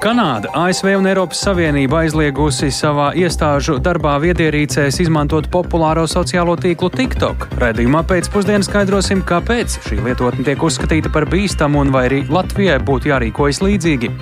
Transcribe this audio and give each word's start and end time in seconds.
Kanāda, 0.00 0.48
ASV 0.56 0.94
un 0.96 1.04
Eiropas 1.10 1.42
Savienība 1.44 1.98
aizliegusi 2.00 2.70
savā 2.72 3.10
iestāžu 3.20 3.74
darbā 3.84 4.14
viedierīcēs 4.22 4.96
izmantot 5.04 5.50
populāro 5.52 6.06
sociālo 6.08 6.54
tīklu 6.56 6.88
TikTok. 6.94 7.44
Radījumā 7.60 8.00
pēcpusdienā 8.08 8.64
skaidrosim, 8.64 9.20
kāpēc 9.28 9.76
šī 9.84 10.00
lietotne 10.06 10.46
tiek 10.46 10.64
uzskatīta 10.64 11.12
par 11.12 11.28
bīstamu 11.28 11.84
un 11.84 11.92
vai 11.92 12.06
arī 12.08 12.22
Latvijai 12.32 12.80
būtu 12.80 13.12
jārīkojas 13.12 13.60
līdzīgi. 13.66 14.14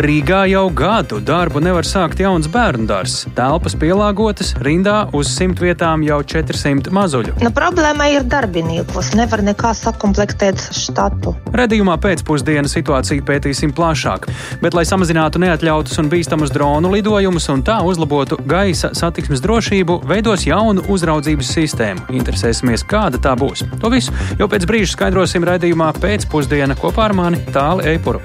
Rīgā 0.00 0.46
jau 0.48 0.62
gadu 0.72 1.18
darbu 1.20 1.60
nevar 1.60 1.84
sākt 1.84 2.22
jauns 2.22 2.46
bērnu 2.48 2.86
dārzs. 2.88 3.26
Telpas 3.36 3.74
pielāgotas, 3.76 4.54
rindā 4.64 5.02
uz 5.16 5.28
simt 5.28 5.60
vietām 5.60 6.00
jau 6.06 6.22
400 6.24 6.88
mazuļu. 6.96 7.34
Nu, 7.44 7.50
problēma 7.52 8.06
ir 8.08 8.24
darbiniekos. 8.24 9.10
Nevar 9.18 9.42
nekā 9.44 9.74
sakomplektēt 9.76 10.62
štatu. 10.72 11.34
Radījumā 11.52 11.98
pēcpusdienā 12.00 12.70
situāciju 12.72 13.26
pētīsim 13.28 13.74
plašāk. 13.76 14.30
Bet, 14.64 14.78
lai 14.78 14.86
samazinātu 14.88 15.42
neatļautus 15.44 16.00
un 16.00 16.08
bīstamus 16.14 16.54
dronu 16.54 16.94
lidojumus 16.94 17.50
un 17.52 17.66
tā 17.66 17.82
uzlabotu 17.84 18.40
gaisa 18.48 18.94
satiksmes 18.96 19.44
drošību, 19.44 20.00
veidos 20.08 20.48
jaunu 20.48 20.86
uzraudzības 20.88 21.52
sistēmu. 21.58 22.08
Interesēsimies, 22.22 22.86
kāda 22.88 23.20
tā 23.20 23.36
būs. 23.36 23.66
To 23.84 23.92
visu 23.92 24.16
jau 24.40 24.48
pēc 24.48 24.64
brīža 24.70 24.94
skaidrosim 24.96 25.44
raidījumā 25.44 25.92
pēcpusdienā 26.00 26.80
kopā 26.80 27.10
ar 27.10 27.18
mani 27.20 27.44
Tāli 27.52 27.90
Eipuru. 27.92 28.24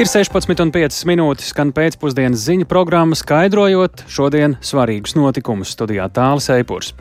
Ir 0.00 0.08
16,5 0.08 1.02
minūtes, 1.04 1.50
skan 1.52 1.74
pēcpusdienas 1.76 2.40
ziņu 2.46 2.64
programma, 2.70 3.12
skaidrojot 3.18 4.06
šodien 4.08 4.54
svarīgus 4.64 5.12
notikumus 5.12 5.74
studijā 5.74 6.06
Tāls 6.08 6.46
Eipurs. 6.54 6.94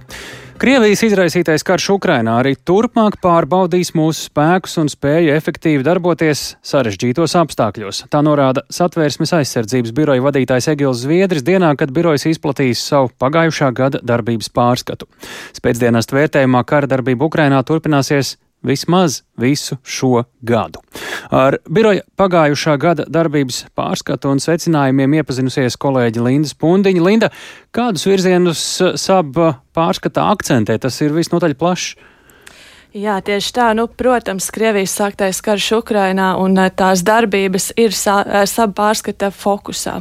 Krievijas 0.60 1.06
izraisītais 1.08 1.64
karš 1.64 1.86
Ukrainā 1.94 2.34
arī 2.42 2.58
turpmāk 2.68 3.16
pārbaudīs 3.24 3.94
mūsu 3.96 4.26
spēkus 4.26 4.76
un 4.82 4.92
spēju 4.92 5.32
efektīvi 5.32 5.86
darboties 5.88 6.42
sarežģītos 6.74 7.38
apstākļos. 7.40 8.02
Tā 8.12 8.20
norāda 8.28 8.66
Satvērsmes 8.68 9.32
aizsardzības 9.40 9.96
biroja 9.96 10.26
vadītājs 10.28 10.68
Egils 10.74 11.06
Zviedris 11.06 11.48
dienā, 11.48 11.72
kad 11.80 11.96
birojas 11.96 12.28
izplatīs 12.28 12.84
savu 12.84 13.14
pagājušā 13.16 13.72
gada 13.80 14.04
darbības 14.04 14.52
pārskatu. 14.52 15.08
Spēcdienas 15.56 16.12
vērtējumā 16.12 16.68
kara 16.68 16.92
darbība 16.92 17.32
Ukrainā 17.32 17.64
turpināsies 17.64 18.36
vismaz 18.66 19.22
visu 19.40 19.78
šo 19.84 20.24
gadu. 20.42 20.82
Ar 21.32 21.58
biroja 21.70 22.04
pagājušā 22.20 22.76
gada 22.82 23.06
darbības 23.08 23.64
pārskatu 23.78 24.34
un 24.34 24.44
secinājumiem 24.44 25.20
iepazinusies 25.22 25.78
kolēģi 25.80 26.24
Linda 26.26 26.52
Spundiņa. 26.52 27.04
Linda, 27.06 27.32
kādus 27.76 28.08
virzienus 28.10 28.64
sab 29.00 29.38
pārskatā 29.76 30.30
akcentē? 30.36 30.80
Tas 30.82 31.00
ir 31.06 31.16
visnotaļ 31.16 31.56
plašs. 31.60 31.96
Jā, 32.90 33.20
tieši 33.22 33.52
tā. 33.54 33.68
Nu, 33.78 33.86
protams, 33.86 34.48
Krievijas 34.50 34.96
sāktais 34.98 35.44
karš 35.46 35.68
Ukrainā 35.78 36.32
un 36.42 36.58
tās 36.74 37.04
darbības 37.06 37.70
ir 37.78 37.94
sab 37.94 38.74
pārskata 38.78 39.30
fokusā. 39.30 40.00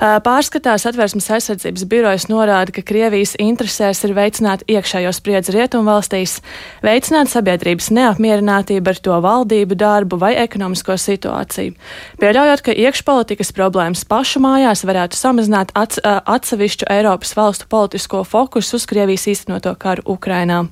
Pārskatā 0.00 0.74
satversmes 0.80 1.28
aizsardzības 1.36 1.84
birojas 1.86 2.26
norāda, 2.26 2.72
ka 2.74 2.82
Krievijas 2.86 3.34
interesēs 3.40 4.02
ir 4.06 4.14
veicināt 4.16 4.64
iekšējo 4.66 5.12
spriedzi 5.14 5.54
rietumvalstīs, 5.54 6.40
veicināt 6.84 7.30
sabiedrības 7.30 7.90
neapmierinātību 7.94 8.90
ar 8.90 9.00
to 9.06 9.18
valdību 9.24 9.78
darbu 9.78 10.18
vai 10.18 10.32
ekonomisko 10.42 10.96
situāciju, 10.98 11.76
pieļaujot, 12.18 12.64
ka 12.66 12.74
iekšpolitikas 12.84 13.54
problēmas 13.54 14.02
pašu 14.08 14.42
mājās 14.42 14.82
varētu 14.88 15.18
samazināt 15.18 15.70
ats, 15.78 16.02
atsevišķu 16.02 16.90
Eiropas 16.90 17.36
valstu 17.38 17.70
politisko 17.70 18.24
fokusu 18.26 18.80
uz 18.80 18.88
Krievijas 18.90 19.28
īstenoto 19.30 19.76
karu 19.78 20.02
Ukrainā. 20.16 20.64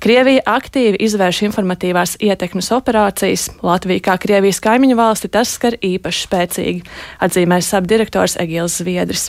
Krievija 0.00 0.46
aktīvi 0.48 1.02
izvērš 1.04 1.42
informatīvās 1.50 2.16
ietekmes 2.24 2.72
operācijas, 2.72 3.50
Latvija 3.62 4.08
kā 4.08 4.18
Krievijas 4.22 4.62
kaimiņu 4.64 4.96
valsti 4.96 5.30
tas 5.32 5.52
skar 5.58 5.76
īpaši 5.76 6.26
spēcīgi, 6.26 6.84
atzīmēs 7.22 7.68
sabdirektors 7.74 8.38
Egils. 8.40 8.61
Zviedris. 8.70 9.28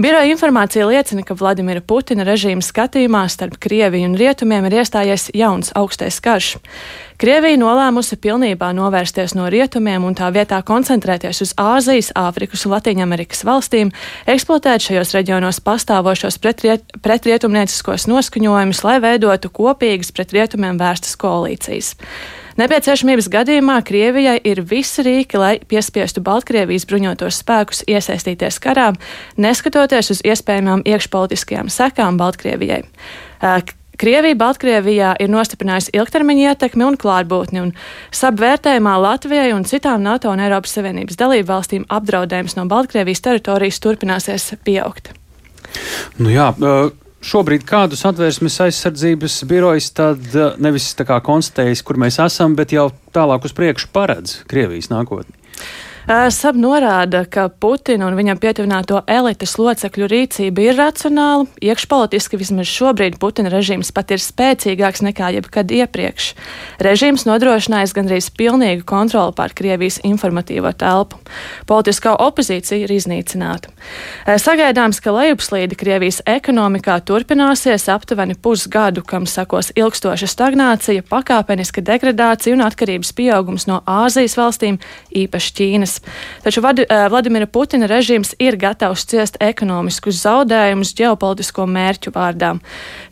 Biroja 0.00 0.30
informācija 0.32 0.86
liecina, 0.88 1.22
ka 1.26 1.36
Vladimira 1.38 1.80
Putina 1.80 2.26
režīma 2.26 2.64
skatījumā 2.64 3.26
starp 3.28 3.58
Krieviju 3.62 4.10
un 4.10 4.18
Rietumiem 4.18 4.66
ir 4.70 4.80
iestājies 4.80 5.30
jauns 5.34 5.74
augstais 5.78 6.20
karš. 6.24 6.56
Krievija 7.14 7.56
nolēmusi 7.60 8.16
pilnībā 8.18 8.72
novērsties 8.74 9.36
no 9.38 9.46
rietumiem 9.52 10.02
un 10.02 10.16
tā 10.18 10.32
vietā 10.34 10.58
koncentrēties 10.66 11.44
uz 11.44 11.52
Āzijas, 11.60 12.10
Āfrikas 12.18 12.66
un 12.66 12.74
Latvijas 12.74 13.44
valstīm, 13.46 13.92
eksploatēt 14.26 14.88
šajos 14.88 15.14
reģionos 15.14 15.62
pastāvošos 15.62 16.40
pretriet, 16.42 16.82
pretrietumnieciskos 17.06 18.08
noskaņojumus, 18.10 18.82
lai 18.84 18.98
veidotu 19.04 19.52
kopīgas 19.54 20.10
pret 20.10 20.34
rietumiem 20.34 20.80
vērstas 20.80 21.14
koalīcijas. 21.14 21.94
Nepieciešamības 22.54 23.26
gadījumā 23.34 23.80
Krievijai 23.82 24.36
ir 24.46 24.60
visi 24.70 25.02
rīki, 25.02 25.38
lai 25.40 25.54
piespiestu 25.68 26.22
Baltkrievijas 26.22 26.86
bruņotos 26.86 27.40
spēkus 27.42 27.82
iesaistīties 27.90 28.60
karā, 28.62 28.92
neskatoties 29.36 30.12
uz 30.14 30.20
iespējamām 30.22 30.84
iekšpolitiskajām 30.86 31.72
sekām 31.72 32.20
Baltkrievijai. 32.20 32.84
Krievija 33.98 34.38
Baltkrievijā 34.38 35.12
ir 35.22 35.30
nostiprinājusi 35.30 35.92
ilgtermiņa 35.98 36.54
ietekmi 36.54 36.86
un 36.86 36.96
klātbūtni, 36.98 37.60
un 37.62 37.74
sabvērtējumā 38.14 38.94
Latvijai 39.02 39.52
un 39.54 39.66
citām 39.66 40.02
NATO 40.06 40.30
un 40.30 40.42
Eiropas 40.42 40.74
Savienības 40.78 41.18
dalību 41.18 41.50
valstīm 41.50 41.86
apdraudējums 41.90 42.58
no 42.58 42.66
Baltkrievijas 42.70 43.22
teritorijas 43.26 43.82
turpināsies 43.82 44.52
pieaugt. 44.66 45.12
Nu 46.18 46.30
jā, 46.30 46.52
šobrīd 47.24 47.64
kādus 47.68 48.04
atvērsmes 48.08 48.60
aizsardzības 48.66 49.38
birojas 49.48 49.90
tad 49.96 50.36
nevis 50.62 50.90
tā 50.98 51.06
kā 51.08 51.20
konstatējis, 51.24 51.84
kur 51.86 52.00
mēs 52.00 52.20
esam, 52.22 52.56
bet 52.58 52.74
jau 52.74 52.90
tālāk 53.16 53.48
uz 53.48 53.56
priekšu 53.56 53.90
paredz 53.94 54.42
Krievijas 54.50 54.90
nākotni? 54.92 55.36
Sab 56.04 56.58
norāda, 56.60 57.22
ka 57.24 57.46
Putina 57.48 58.04
un 58.04 58.16
viņam 58.18 58.36
pietuvināto 58.36 58.98
elites 59.08 59.54
locekļu 59.56 60.04
rīcība 60.12 60.66
ir 60.66 60.76
racionāla. 60.76 61.46
Iekšpolitiski 61.64 62.36
vismaz 62.36 62.68
šobrīd 62.68 63.16
Putina 63.22 63.48
režīms 63.48 63.88
pat 63.96 64.12
ir 64.12 64.20
spēcīgāks 64.20 65.00
nekā 65.06 65.30
jebkad 65.38 65.72
iepriekš. 65.72 66.26
Režīms 66.84 67.24
nodrošinājis 67.24 67.94
gandrīz 67.96 68.28
pilnīgu 68.36 68.84
kontroli 68.84 69.32
pār 69.32 69.54
Krievijas 69.56 69.96
informatīvo 70.04 70.74
telpu. 70.76 71.22
Politiskā 71.64 72.12
opozīcija 72.20 72.84
ir 72.84 72.92
iznīcināta. 72.92 73.72
Sagaidāms, 74.28 75.00
ka 75.00 75.16
lejupslīde 75.16 75.80
Krievijas 75.80 76.20
ekonomikā 76.28 76.98
turpināsies 77.08 77.88
aptuveni 77.88 78.36
pusgadu, 78.36 79.00
kam 79.08 79.24
sakos 79.24 79.72
ilgstoša 79.72 80.28
stagnācija, 80.28 81.08
pakāpeniska 81.08 81.80
degradācija 81.80 82.52
un 82.52 82.66
atkarības 82.68 83.16
pieaugums 83.16 83.64
no 83.72 83.80
Āzijas 83.88 84.36
valstīm, 84.36 84.82
īpaši 85.24 85.58
Ķīnas. 85.62 85.93
Taču 86.44 86.62
Vad, 86.64 86.80
uh, 86.82 87.06
Vladimira 87.12 87.46
Putina 87.46 87.88
režīms 87.90 88.34
ir 88.42 88.56
gatavs 88.60 89.06
ciest 89.10 89.36
ekonomiskus 89.44 90.22
zaudējumus 90.24 90.94
ģeopolitisko 90.98 91.66
mērķu 91.70 92.14
vārdā. 92.14 92.54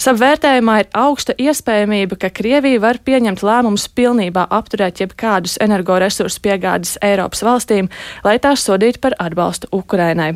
Savvērtējumā 0.02 0.78
ir 0.82 0.90
augsta 0.96 1.36
iespējamība, 1.38 2.18
ka 2.24 2.32
Krievija 2.34 2.80
var 2.82 2.98
pieņemt 3.04 3.44
lēmumus 3.46 3.86
pilnībā 3.94 4.46
apturēt 4.50 5.02
jebkādus 5.04 5.58
energoresursu 5.62 6.42
piegādes 6.42 6.96
Eiropas 7.04 7.44
valstīm, 7.46 7.90
lai 8.24 8.38
tās 8.42 8.64
sodītu 8.66 9.02
par 9.02 9.16
atbalstu 9.22 9.70
Ukrainai. 9.76 10.32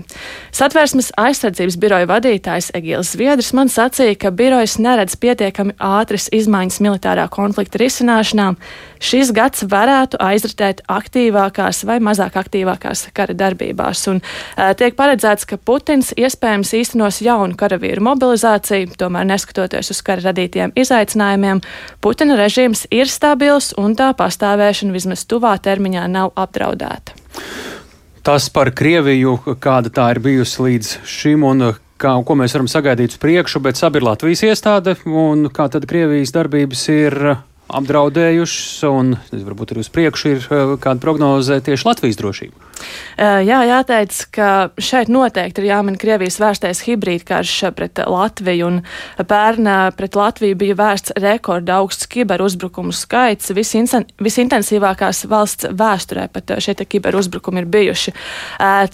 Satvērsmes 0.54 1.12
aizsardzības 1.20 1.78
biroja 1.80 2.08
vadītājs 2.10 2.70
Egils 2.76 3.14
Zviedrs 3.16 3.52
man 3.56 3.70
sacīja, 3.72 4.16
ka 4.20 4.32
birojas 4.34 4.76
neredz 4.82 5.16
pietiekami 5.20 5.76
ātras 5.82 6.28
izmaiņas 6.34 6.80
militārā 6.84 7.26
konflikta 7.32 7.80
risināšanā. 7.82 8.52
Šis 9.02 9.32
gads 9.36 9.64
varētu 9.68 10.20
aizritēt 10.22 10.82
aktīvākās 10.88 11.82
vai 11.88 11.98
mazāk 12.04 12.35
aktīvākās 12.41 13.06
kara 13.16 13.36
darbībās. 13.36 14.06
Un, 14.12 14.20
uh, 14.22 14.72
tiek 14.78 14.97
paredzēts, 14.98 15.48
ka 15.48 15.58
Putins 15.58 16.12
iespējams 16.16 16.74
īstenos 16.78 17.20
jaunu 17.24 17.56
karavīru 17.58 18.04
mobilizāciju, 18.08 18.97
tomēr 19.00 19.28
neskatoties 19.28 19.92
uz 19.94 20.02
kara 20.06 20.28
radītiem 20.30 20.74
izaicinājumiem, 20.76 21.62
Putina 22.04 22.36
režīms 22.38 22.86
ir 22.94 23.10
stabils 23.10 23.72
un 23.80 23.97
tā 23.98 24.12
pastāvēšana 24.16 24.94
vismaz 24.94 25.24
tuvā 25.28 25.56
termiņā 25.62 26.06
nav 26.12 26.34
apdraudēta. 26.36 27.16
Tas 28.27 28.48
par 28.50 28.72
Krieviju, 28.74 29.36
kāda 29.62 29.92
tā 29.94 30.09
ir 30.15 30.18
bijusi 30.24 30.62
līdz 30.65 30.94
šim 31.06 31.44
un 31.47 31.68
kā, 32.00 32.15
ko 32.27 32.34
mēs 32.38 32.56
varam 32.56 32.68
sagaidīt 32.71 33.15
uz 33.15 33.21
priekšu, 33.22 33.62
bet 33.62 33.78
sabi 33.78 34.00
ir 34.00 34.06
Latvijas 34.09 34.42
iestāde 34.48 34.97
un 35.06 35.47
kā 35.54 35.68
tad 35.72 35.86
Krievijas 35.86 36.34
darbības 36.34 36.83
ir 36.92 37.18
apdraudējušas, 37.66 38.84
un 38.91 39.16
varbūt 39.33 39.74
arī 39.74 39.83
uz 39.83 39.91
priekšu 39.92 40.33
ir 40.34 40.47
kāda 40.83 41.03
prognoze 41.03 41.59
tieši 41.66 41.89
Latvijas 41.89 42.21
drošību. 42.21 42.66
Jā, 43.16 43.62
jāteic, 43.64 44.12
ka 44.34 44.48
šeit 44.76 45.08
noteikti 45.08 45.62
ir 45.62 45.70
jāmin 45.70 45.96
Krievijas 45.96 46.36
vērstais 46.36 46.82
hibrīdkarš 46.84 47.52
pret 47.76 48.02
Latviju, 48.04 48.66
un 48.68 49.24
pērn 49.24 49.70
pret 49.96 50.18
Latviju 50.18 50.58
bija 50.60 50.76
vērsts 50.76 51.14
rekorda 51.24 51.78
augsts 51.80 52.08
kiberuzbrukumu 52.12 52.92
skaits. 52.92 53.54
Visintensīvākās 53.56 55.22
valsts 55.30 55.70
vēsturē 55.72 56.26
pat 56.34 56.52
šie 56.60 56.76
kiberuzbrukumi 56.84 57.64
ir 57.64 57.70
bijuši. 57.72 58.12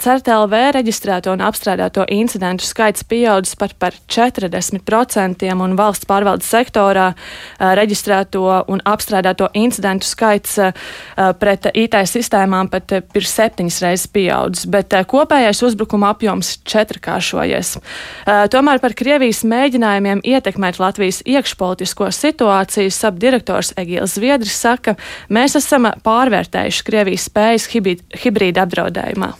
CERTLV 0.04 0.54
reģistrēto 0.78 1.34
un 1.34 1.42
apstrādāto 1.42 2.06
incidentu 2.14 2.68
skaits 2.68 3.02
pieaudzis 3.10 3.58
pat 3.58 3.74
par 3.82 3.98
40%, 4.06 5.48
un 5.66 5.76
valsts 5.78 6.06
pārvaldes 6.06 6.46
sektorā 6.46 7.10
reģistrēto 7.58 8.46
un 8.70 8.86
apstrādāto 8.86 9.50
incidentu 9.58 10.06
skaits 10.06 10.60
pret 11.42 11.68
IT 11.74 11.98
sistēmām 12.06 12.70
pat 12.70 13.00
ir 13.00 13.30
septiņas 13.72 13.80
reizes 13.82 14.08
pieaudzis, 14.12 14.66
bet 14.66 14.92
kopējais 15.08 15.62
uzbrukuma 15.64 16.12
apjoms 16.12 16.58
četrkāršojies. 16.68 17.78
Tomēr 18.52 18.80
par 18.80 18.94
Krievijas 18.94 19.42
mēģinājumiem 19.44 20.22
ietekmēt 20.24 20.80
Latvijas 20.80 21.22
iekšpolitisko 21.24 22.10
situāciju 22.12 22.90
sabdirektors 22.92 23.72
Egīls 23.76 24.16
Zviedris 24.18 24.58
saka, 24.58 24.96
mēs 25.28 25.56
esam 25.56 25.88
pārvērtējuši 26.04 26.84
Krievijas 26.84 27.28
spējas 27.30 27.70
hibrīda 27.72 28.66
apdraudējumā. 28.66 29.32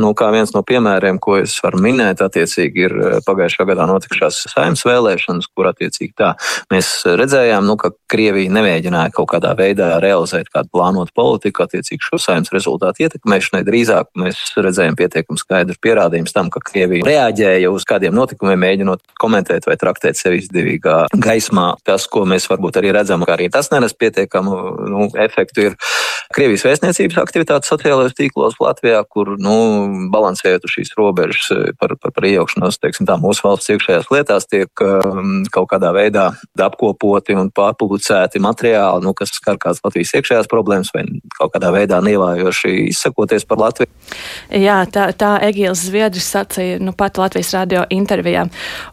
Nu, 0.00 0.14
kā 0.16 0.30
viens 0.32 0.52
no 0.54 0.62
piemēriem, 0.66 1.18
ko 1.20 1.36
es 1.42 1.58
varu 1.60 1.80
minēt, 1.84 2.22
attiecīgi 2.24 2.84
ir 2.86 2.94
eh, 2.96 3.16
pagājušā 3.26 3.66
gadā 3.68 3.84
notikušās 3.90 4.38
saimnes 4.54 4.84
vēlēšanas, 4.88 5.50
kur 5.52 5.68
attiecīgi 5.70 6.14
tā 6.16 6.32
mēs 6.72 6.92
redzējām, 7.20 7.66
nu, 7.68 7.76
ka 7.80 7.92
Krievija 8.10 8.52
nemēģināja 8.54 9.12
kaut 9.16 9.30
kādā 9.34 9.52
veidā 9.58 9.92
realizēt 10.02 10.48
kādu 10.52 10.72
plānotu 10.72 11.12
politiku 11.16 11.66
attiecīgi 11.66 12.06
šo 12.06 12.20
saimnes 12.22 12.52
rezultātu 12.54 13.04
ietekmēšanai. 13.04 13.62
Drīzāk 13.66 14.10
mēs 14.20 14.40
redzējām 14.56 14.96
pietiekami 14.98 15.42
skaidru 15.42 15.76
pierādījumu 15.84 16.32
tam, 16.32 16.48
ka 16.54 16.64
Krievija 16.64 17.06
reaģēja 17.06 17.72
uz 17.72 17.84
kādiem 17.88 18.16
notikumiem, 18.16 18.60
mēģinot 18.64 19.04
komentēt 19.20 19.68
vai 19.68 19.76
traktēt 19.80 20.18
sevi 20.20 20.40
izdevīgā 20.40 20.96
gaismā. 21.12 21.74
Tas, 21.84 22.08
ko 22.10 22.24
mēs 22.28 22.48
varbūt 22.50 22.80
arī 22.80 22.94
redzam, 22.96 23.26
ka 23.28 23.36
arī 23.36 23.50
tas 23.52 23.68
nenes 23.74 23.92
pietiekamu 24.00 24.56
nu, 24.88 25.10
efektu, 25.28 25.70
ir 25.70 25.78
Krievijas 26.30 26.62
vēstniecības 26.62 27.16
aktivitātes 27.18 27.70
sociālajos 27.72 28.14
tīklos 28.14 28.58
Latvijā, 28.62 29.00
kur 29.10 29.32
nu, 29.42 29.56
balansējot 30.12 30.66
uz 30.66 30.74
šīs 30.74 30.92
robežas 30.98 31.50
eh, 31.54 31.70
par, 31.80 31.94
par, 32.00 32.14
par 32.16 32.26
iejaukšanos, 32.28 32.78
teiksim, 32.82 33.08
tā 33.08 33.16
mūsu 33.20 33.44
valsts 33.46 33.72
iekšējās 33.74 34.10
lietās, 34.14 34.48
tiek 34.50 34.84
um, 34.84 35.40
kaut 35.52 35.70
kādā 35.72 35.92
veidā 35.96 36.30
apkopoti 36.60 37.36
un 37.38 37.50
pārpublicēti 37.54 38.42
materiāli, 38.42 39.04
nu, 39.06 39.14
kas 39.16 39.34
skar 39.36 39.58
kādas 39.60 39.82
Latvijas 39.84 40.14
iekšējās 40.18 40.50
problēmas 40.50 40.92
vai 40.94 41.06
kaut 41.36 41.54
kādā 41.54 41.72
veidā 41.74 42.00
nievājoši 42.04 42.74
izsakoties 42.90 43.46
par 43.48 43.62
Latviju. 43.64 43.90
Jā, 44.60 44.82
tā, 44.92 45.10
tā 45.16 45.36
Egīls 45.46 45.86
Zviedris 45.86 46.28
sacīja 46.34 46.80
nu, 46.82 46.94
pat 46.96 47.20
Latvijas 47.20 47.52
radio 47.56 47.84
intervijā. 47.94 48.46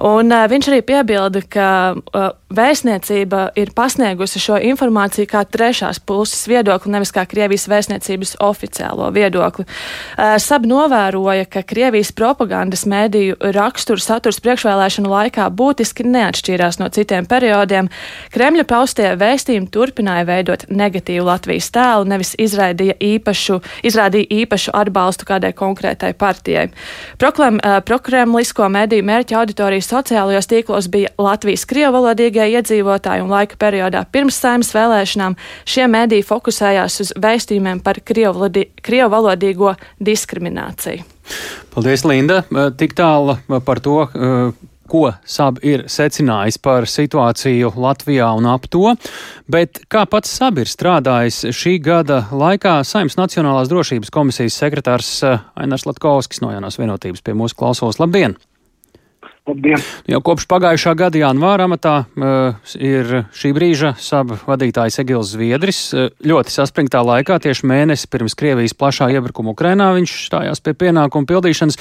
Un 0.08 0.34
uh, 0.34 0.46
viņš 0.50 0.72
arī 0.72 0.84
piebilda, 0.88 1.44
ka 1.52 1.70
uh, 1.98 2.30
vēstniecība 2.54 3.52
ir 3.60 3.74
pasniegusi 3.76 4.40
šo 4.40 4.58
informāciju 4.64 5.28
kā 5.30 5.44
trešās 5.44 6.00
puses 6.00 6.46
viedokli, 6.48 6.92
nevis 6.94 7.12
kā 7.16 7.26
Krievijas 7.28 7.68
vēstniecības 7.68 8.38
oficiālo 8.44 9.10
viedokli. 9.16 9.66
Sab 10.40 10.68
novēroja, 10.70 11.48
ka 11.52 11.64
Krievijas 11.68 12.14
propagandas 12.16 12.86
mēdīju 12.88 13.52
raksturu 13.56 14.00
saturs 14.02 14.40
priekšvēlēšanu 14.46 15.12
laikā 15.12 15.50
būtiski 15.52 16.06
neatšķīrās 16.08 16.80
no 16.80 16.88
citiem 16.94 17.28
periodiem. 17.28 17.92
Kremļa 18.32 18.68
paustie 18.70 19.10
vēstījumi 19.20 19.68
turpināja 19.74 20.28
veidot 20.30 20.68
negatīvu 20.72 21.28
Latvijas 21.28 21.70
tēlu, 21.76 22.08
nevis 22.14 22.34
izraidīja 22.40 22.96
īpašu, 23.04 23.60
izrādīja 23.88 24.32
īpašu 24.44 24.72
atbalstu 24.78 25.28
kādai 25.28 25.52
konkrētai 25.58 26.14
partijai. 26.18 26.70
Proklem, 27.20 27.60
prokremlisko 27.86 28.72
mēdīju 28.72 29.08
mērķa 29.12 29.40
auditorija 29.42 29.84
sociālajos 29.84 30.48
tīklos 30.48 30.88
bija 30.94 31.12
Latvijas 31.20 31.68
krievalodīgie 32.38 32.62
iedzīvotāji 32.62 33.24
un 33.24 33.32
laika 33.32 33.58
periodā 33.60 34.06
pirms 34.12 34.38
saimnes 34.38 34.74
vēlēšanām 34.76 35.36
šie 35.66 35.88
mēdīji 35.90 36.26
fokusējās 36.28 37.02
uz 37.02 37.14
vēstījumiem 37.18 37.82
par 37.84 38.00
krievu 38.06 39.10
valodīgo 39.12 39.76
diskrimināciju. 40.00 41.04
Paldies, 41.74 42.06
Linda! 42.06 42.44
Tik 42.78 42.96
tālu 42.96 43.38
par 43.66 43.82
to, 43.84 44.08
ko 44.88 45.12
SAB 45.28 45.60
ir 45.68 45.84
secinājis 45.92 46.58
par 46.64 46.88
situāciju 46.88 47.74
Latvijā 47.76 48.30
un 48.38 48.48
ap 48.48 48.70
to, 48.72 48.96
bet 49.52 49.82
kā 49.92 50.06
pats 50.08 50.32
SAB 50.32 50.64
ir 50.64 50.72
strādājis 50.72 51.50
šī 51.52 51.78
gada 51.84 52.24
laikā, 52.32 52.80
Saimnes 52.88 53.20
Nacionālās 53.20 53.68
drošības 53.72 54.14
komisijas 54.14 54.60
sekretārs 54.62 55.12
Ainars 55.60 55.88
Latkovskis 55.90 56.42
no 56.46 56.54
Jaunās 56.56 56.80
vienotības 56.80 57.26
pie 57.26 57.36
mūsu 57.36 57.60
klausos. 57.60 58.00
Labdien! 58.00 58.38
Labdien! 59.48 59.80
Jau 60.12 60.20
kopš 60.28 60.44
pagājušā 60.52 60.92
gada 61.00 61.20
janvāra 61.22 61.70
amatā 61.70 61.94
uh, 62.04 62.58
ir 62.84 63.22
šī 63.32 63.54
brīža 63.56 63.94
saba 63.96 64.36
vadītājs 64.44 65.00
Egils 65.06 65.32
Zviedris. 65.32 65.80
Uh, 65.96 66.10
ļoti 66.20 66.52
saspringtā 66.52 67.00
laikā, 67.08 67.38
tieši 67.46 67.70
mēnesi 67.72 68.10
pirms 68.12 68.36
Krievijas 68.36 68.76
plašā 68.76 69.08
iebrukuma 69.16 69.54
Ukrainā, 69.56 69.94
viņš 69.96 70.16
stājās 70.26 70.64
pie 70.64 70.76
pienākumu 70.84 71.30
pildīšanas. 71.32 71.80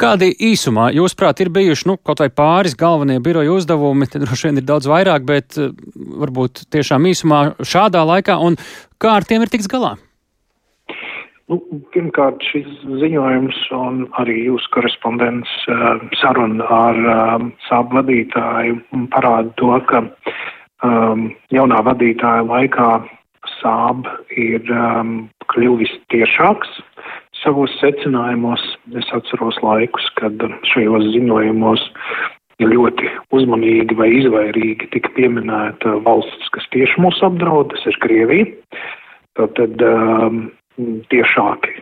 Kādi 0.00 0.30
īsumā, 0.48 0.88
jūsuprāt, 0.96 1.44
ir 1.44 1.52
bijuši 1.54 1.90
nu, 1.92 1.98
kaut 2.00 2.24
vai 2.24 2.30
pāris 2.32 2.72
galvenie 2.78 3.20
biroja 3.22 3.52
uzdevumi, 3.52 4.08
tad 4.08 4.24
droši 4.24 4.48
vien 4.48 4.62
ir 4.62 4.66
daudz 4.72 4.88
vairāk, 4.88 5.28
bet 5.28 5.60
uh, 5.60 5.76
varbūt 6.24 6.64
tiešām 6.72 7.12
īsumā 7.12 7.44
šādā 7.60 8.00
laikā, 8.14 8.40
un 8.40 8.56
kā 8.96 9.18
ar 9.20 9.28
tiem 9.28 9.44
ir 9.44 9.52
tiks 9.52 9.68
galā? 9.68 9.98
Nu, 11.52 11.58
pirmkārt, 11.92 12.40
šis 12.48 12.68
ziņojums 13.02 13.58
un 13.76 14.04
arī 14.20 14.38
jūsu 14.46 14.70
korespondents 14.72 15.50
uh, 15.68 16.00
saruna 16.16 16.64
ar 16.72 17.00
um, 17.14 17.50
sābu 17.66 17.98
vadītāju 17.98 18.78
parāda 19.12 19.52
to, 19.60 19.74
ka 19.90 20.00
um, 20.88 21.26
jaunā 21.52 21.82
vadītāja 21.84 22.46
laikā 22.48 22.88
sāb 23.58 24.08
ir 24.32 24.72
um, 24.72 25.12
kļuvis 25.52 25.92
tiešāks 26.14 26.80
savos 27.42 27.76
secinājumos. 27.82 28.64
Es 28.96 29.12
atceros 29.12 29.60
laikus, 29.60 30.08
kad 30.16 30.40
šajos 30.72 31.10
ziņojumos 31.12 31.84
ļoti 32.64 33.12
uzmanīgi 33.36 34.00
vai 34.00 34.08
izvairīgi 34.16 34.88
tika 34.96 35.12
pieminēta 35.16 35.98
valsts, 36.08 36.48
kas 36.56 36.72
tieši 36.72 37.04
mūs 37.04 37.20
apdraud, 37.26 37.74
tas 37.74 37.84
ir 37.90 38.00
Krievija. 38.00 38.48
Tātad 39.36 39.80
um, 39.82 40.46
tiešāki, 41.12 41.78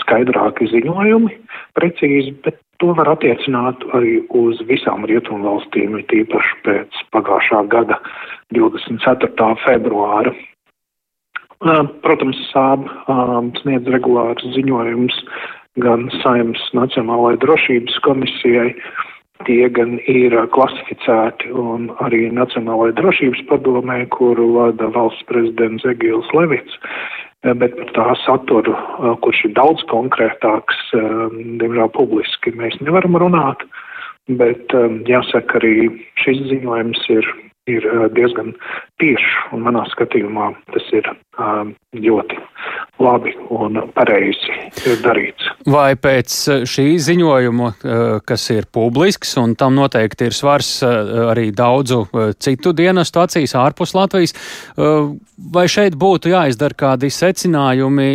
skaidrāki 0.00 0.68
ziņojumi, 0.72 1.36
precīzi, 1.78 2.34
bet 2.44 2.58
to 2.82 2.92
var 2.98 3.12
attiecināt 3.12 3.84
arī 3.96 4.18
uz 4.34 4.60
visām 4.66 5.06
rietumu 5.06 5.46
valstīm, 5.46 5.94
it 6.00 6.10
īpaši 6.10 6.58
pēc 6.66 7.02
pagājušā 7.14 7.62
gada 7.72 8.00
24. 8.56 9.52
februāra. 9.62 10.34
Protams, 12.02 12.40
sāb 12.50 12.88
sniedz 13.60 13.86
regulārus 13.94 14.48
ziņojumus 14.56 15.20
gan 15.80 16.08
Saimnes 16.20 16.64
Nacionālajai 16.74 17.38
drošības 17.44 18.00
komisijai, 18.04 18.72
tie 19.46 19.70
gan 19.74 19.94
ir 20.10 20.34
klasificēti 20.54 21.54
un 21.54 21.86
arī 22.02 22.26
Nacionālajai 22.34 22.98
drošības 22.98 23.46
padomē, 23.48 24.02
kuru 24.10 24.50
vada 24.58 24.90
valsts 24.94 25.22
prezidents 25.30 25.86
Egils 25.86 26.34
Levits. 26.34 26.74
Eh, 26.74 27.21
bet 27.42 27.76
par 27.76 27.92
tā 27.96 28.16
saturu, 28.22 28.74
eh, 28.74 29.14
kurš 29.24 29.44
ir 29.48 29.54
daudz 29.58 29.84
konkrētāks, 29.90 30.78
eh, 30.94 31.38
diemžēl 31.62 31.92
publiski 31.92 32.54
mēs 32.54 32.78
nevaram 32.80 33.18
runāt, 33.18 33.62
bet 34.28 34.68
jāsaka 35.08 35.58
arī 35.60 35.90
šis 36.16 36.46
ziņojums 36.50 37.08
ir 37.10 37.26
ir 37.70 37.84
diezgan 38.10 38.56
tieši, 38.98 39.52
un 39.54 39.62
manā 39.62 39.84
skatījumā 39.86 40.48
tas 40.72 40.82
ir 40.92 41.06
ļoti 41.94 42.36
labi 43.02 43.32
un 43.52 43.80
pareizi 43.94 44.54
darīts. 45.02 45.48
Vai 45.66 45.94
pēc 46.00 46.36
šī 46.68 46.86
ziņojuma, 47.02 47.72
kas 48.28 48.46
ir 48.54 48.68
publisks, 48.72 49.34
un 49.42 49.56
tam 49.58 49.76
noteikti 49.78 50.30
ir 50.30 50.36
svars 50.36 50.78
arī 50.84 51.50
daudzu 51.56 52.04
citu 52.42 52.74
dienestu 52.76 53.22
acīs 53.24 53.56
ārpus 53.58 53.94
Latvijas, 53.98 54.36
vai 55.56 55.66
šeit 55.70 55.98
būtu 55.98 56.32
jāizdara 56.32 56.78
kādi 56.84 57.12
secinājumi 57.12 58.10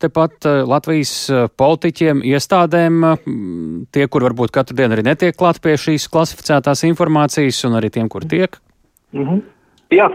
tepat 0.00 0.46
Latvijas 0.64 1.14
politiķiem, 1.60 2.22
iestādēm, 2.24 3.02
tie, 3.92 4.06
kur 4.08 4.24
varbūt 4.30 4.54
katru 4.54 4.78
dienu 4.78 4.96
arī 4.96 5.04
netiek 5.10 5.36
klāt 5.36 5.60
pie 5.60 5.76
šīs 5.80 6.08
klasificētās 6.12 6.86
informācijas, 6.88 7.64
un 7.68 7.76
arī 7.80 7.92
tiem, 7.92 8.08
kur 8.08 8.24
tiek? 8.24 8.56
Mm 9.12 9.26
-hmm. 9.26 9.42
Jā, 9.90 10.06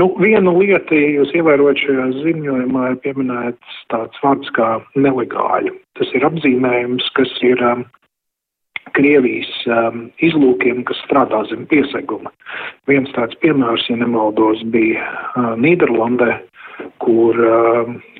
nu, 0.00 0.08
viena 0.22 0.52
lieta, 0.56 0.94
ja 0.96 1.12
jūs 1.18 1.34
ievērojat 1.36 1.82
šajā 1.84 2.06
ziņojumā, 2.22 2.88
ir 2.92 2.98
pieminēts 3.04 3.78
tāds 3.92 4.24
vārds 4.24 4.50
kā 4.56 4.76
nelegāļi. 4.96 5.74
Tas 5.98 6.10
ir 6.16 6.26
apzīmējums, 6.28 7.08
kas 7.18 7.32
ir 7.46 7.62
um, 7.64 7.86
Krievijas 8.96 9.52
um, 9.66 10.06
izlūkiem, 10.24 10.84
kas 10.88 11.00
strādā 11.04 11.42
zem 11.50 11.66
pieseguma. 11.70 12.30
Viens 12.90 13.10
tāds 13.16 13.36
piemērs, 13.42 13.88
ja 13.90 13.98
nemaldos, 14.00 14.62
bija 14.72 15.02
uh, 15.02 15.54
Nīderlandē, 15.60 16.36
kur 17.00 17.36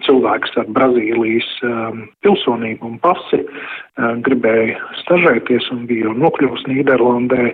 cilvēks 0.06 0.54
ar 0.60 0.68
Brazīlijas 0.76 1.48
pilsonību 2.24 2.88
un 2.88 2.98
pasi 3.02 3.42
gribēja 4.24 4.78
stažēties 5.02 5.68
un 5.74 5.84
bija 5.90 6.14
nokļuvusi 6.16 6.70
Nīderlandē 6.72 7.50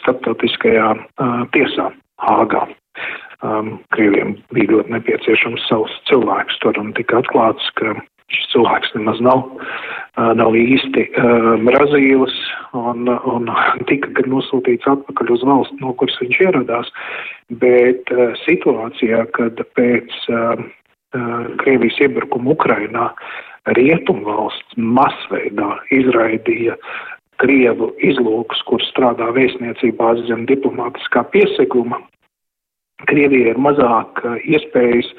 starptautiskajā 0.00 0.90
tiesā 1.56 1.90
Hāgā. 2.24 2.66
Krieviem 3.94 4.36
bija 4.54 4.72
ļoti 4.74 4.94
nepieciešams 4.96 5.64
savs 5.70 5.94
cilvēks 6.10 6.60
tur 6.62 6.78
un 6.80 6.92
tika 6.96 7.20
atklāts, 7.22 7.68
ka 7.78 7.94
šis 8.32 8.48
cilvēks 8.54 8.94
nemaz 8.96 9.20
nav, 9.22 9.44
nav 10.38 10.56
īsti 10.58 11.06
Brazīlis 11.66 12.36
un, 12.74 13.06
un 13.08 13.50
tika 13.90 14.10
gan 14.18 14.32
nosūtīts 14.34 14.88
atpakaļ 14.90 15.34
uz 15.36 15.44
valsts, 15.46 15.78
no 15.82 15.94
kuras 16.00 16.18
viņš 16.22 16.40
ieradās, 16.48 16.90
bet 17.62 18.10
situācijā, 18.42 19.26
kad 19.38 19.62
pēc 19.78 20.16
Krievijas 21.62 22.00
iebrukuma 22.02 22.56
Ukrainā 22.56 23.10
Rietumvalsts 23.78 24.76
masveidā 24.78 25.76
izraidīja 25.94 26.76
Krievu 27.42 27.90
izlūkus, 28.00 28.62
kur 28.68 28.82
strādā 28.86 29.28
vēstniecībās 29.36 30.22
zem 30.28 30.46
diplomātiskā 30.48 31.26
pieseguma. 31.34 32.00
Krievijai 33.04 33.52
ir 33.52 33.60
mazāk 33.60 34.22
iespējas 34.48 35.10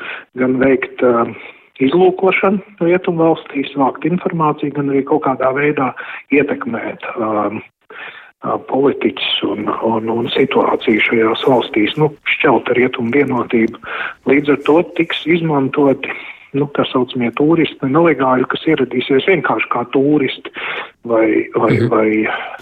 gan 0.42 0.58
veikt 0.64 1.04
uh, 1.06 1.30
izlūkošanu 1.84 2.88
rietumvalstīs, 2.88 3.74
vākt 3.78 4.08
informāciju, 4.10 4.74
gan 4.78 4.94
arī 4.94 5.04
kaut 5.08 5.26
kādā 5.28 5.52
veidā 5.56 5.92
ietekmēt 6.34 7.06
um, 7.16 7.62
politiķus 8.70 9.44
un, 9.50 9.70
un, 9.86 10.10
un 10.14 10.32
situāciju 10.34 11.04
šajās 11.10 11.46
valstīs, 11.50 11.96
nu, 12.02 12.12
šķelta 12.38 12.78
rietumu 12.78 13.14
vienotību. 13.16 13.82
Līdz 14.30 14.56
ar 14.56 14.60
to 14.68 14.82
tiks 15.00 15.24
izmantoti 15.30 16.14
nu, 16.56 16.68
tā 16.76 16.86
saucamie 16.92 17.32
turisti, 17.36 17.90
nelegāļi, 17.92 18.48
kas 18.52 18.64
ieradīsies 18.72 19.28
vienkārši 19.28 19.70
kā 19.74 19.84
turisti 19.92 20.54
vai, 21.08 21.48
vai, 21.56 21.74
-hmm. 21.76 21.90
vai 21.92 22.08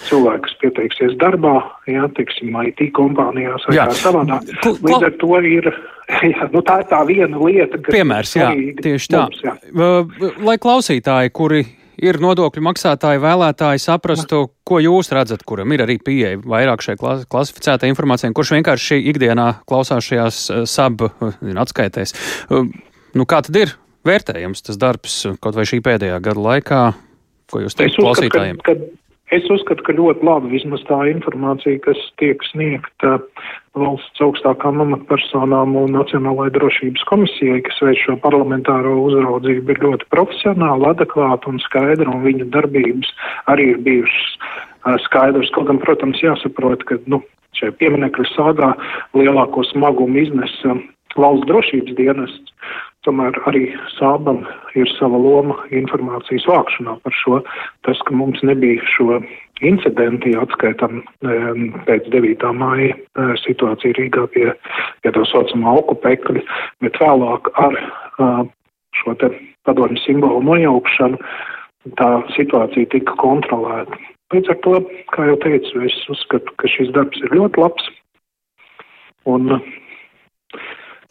cilvēki, 0.08 0.44
kas 0.48 0.58
pieteiksies 0.62 1.18
darbā, 1.22 1.56
jā, 1.89 2.08
teiksim, 2.18 2.56
IT 2.70 2.82
kompānijās 2.98 3.68
vai 3.68 3.77
jā. 3.77 3.88
kā 3.89 3.98
savādāk. 4.01 4.51
Līdz 4.65 5.10
ar 5.12 5.15
to 5.22 5.42
ir. 5.42 5.74
Jā, 6.22 6.46
nu 6.54 6.62
tā 6.62 6.84
ir 6.84 6.86
tā 6.86 7.00
viena 7.08 7.39
lieta, 7.42 7.80
kas 7.82 7.89
Piemērs, 7.96 8.36
jā, 8.38 8.51
tieši 8.77 9.08
tā. 9.10 9.24
Mums, 9.25 9.39
jā. 9.42 9.56
Lai 10.46 10.54
klausītāji, 10.62 11.32
kuri 11.34 11.63
ir 11.98 12.20
nodokļu 12.22 12.62
maksātāji, 12.62 13.22
vēlētāji 13.24 13.82
saprastu, 13.82 14.44
ko 14.68 14.80
jūs 14.84 15.10
redzat, 15.15 15.42
kuram 15.48 15.74
ir 15.74 15.82
arī 15.82 15.98
pieeja 15.98 16.38
vairāk 16.46 16.86
šai 16.86 16.98
klasificētai 17.01 17.89
informācijai, 17.89 18.36
kurš 18.38 18.54
vienkārši 18.60 19.00
ikdienā 19.13 19.48
klausās 19.65 20.06
šajās 20.06 20.42
sab 20.70 21.08
atskaitēs. 21.65 22.13
Nu, 23.15 23.24
kā 23.24 23.39
tad 23.45 23.55
ir 23.55 23.74
vērtējams 24.07 24.65
tas 24.67 24.79
darbs 24.79 25.22
kaut 25.39 25.55
vai 25.55 25.63
šī 25.69 25.79
pēdējā 25.86 26.19
gada 26.24 26.45
laikā? 26.50 26.84
Ko 27.51 27.62
jūs 27.63 27.77
teikt 27.77 27.95
klausītājiem? 28.01 28.60
Ka, 28.65 28.74
ka, 28.75 28.89
es 29.38 29.45
uzskatu, 29.53 29.86
ka 29.86 29.95
ļoti 29.95 30.25
labi 30.25 30.51
vismaz 30.51 30.84
tā 30.89 30.98
informācija, 31.12 31.79
kas 31.86 32.00
tiek 32.19 32.43
sniegta 32.50 33.15
valsts 33.77 34.24
augstākām 34.24 34.81
amatpersonām 34.84 35.77
un 35.79 35.95
Nacionālajai 35.95 36.55
drošības 36.57 37.05
komisijai, 37.07 37.62
kas 37.65 37.79
veic 37.86 38.01
šo 38.03 38.17
parlamentāro 38.24 38.98
uzraudzību, 39.05 39.72
ir 39.72 39.84
ļoti 39.86 40.10
profesionāla, 40.12 40.91
adekvāta 40.95 41.51
un 41.53 41.62
skaidra, 41.63 42.10
un 42.12 42.25
viņu 42.25 42.50
darbības 42.55 43.13
arī 43.51 43.72
ir 43.75 43.79
bijušas 43.86 45.00
skaidrs. 45.07 45.53
Kaut 45.55 45.69
gan, 45.72 45.79
protams, 45.84 46.19
jāsaprot, 46.24 46.84
ka, 46.89 47.00
nu, 47.12 47.22
šajā 47.55 47.77
pieminekļu 47.79 48.27
sāgā 48.34 48.74
lielāko 49.15 49.63
smagumu 49.72 50.25
iznesa 50.25 50.75
valsts 51.15 51.48
drošības 51.48 51.95
dienests, 51.98 52.53
tomēr 53.05 53.38
arī 53.50 53.63
sābam 53.95 54.43
ir 54.75 54.89
sava 54.97 55.17
loma 55.21 55.55
informācijas 55.74 56.47
vākšanā 56.50 56.97
par 57.05 57.15
šo. 57.21 57.39
Tas, 57.88 58.01
ka 58.07 58.15
mums 58.17 58.41
nebija 58.43 58.83
šo 58.95 59.21
incidentu, 59.65 60.33
ja 60.33 60.43
atskaitam 60.43 61.03
pēc 61.88 62.09
9. 62.13 62.45
māja 62.59 62.91
e, 62.91 63.27
situācija 63.45 63.95
Rīgā 64.00 64.27
pie, 64.33 64.50
pie 65.01 65.15
tā 65.15 65.25
saucamā 65.31 65.77
okupekļa, 65.83 66.43
bet 66.83 67.00
vēlāk 67.01 67.51
ar 67.62 67.79
šo 68.95 69.15
te 69.21 69.31
padomju 69.67 70.01
simbolu 70.03 70.43
nojaukšanu 70.45 71.19
tā 72.00 72.09
situācija 72.35 72.89
tika 72.93 73.15
kontrolēta. 73.21 73.97
Līdz 74.33 74.51
ar 74.51 74.57
to, 74.65 74.79
kā 75.13 75.27
jau 75.29 75.38
teicu, 75.43 75.83
es 75.85 75.95
uzskatu, 76.12 76.53
ka 76.59 76.69
šis 76.71 76.89
darbs 76.95 77.21
ir 77.21 77.35
ļoti 77.38 77.62
labs. 77.62 77.89
Un 79.29 79.59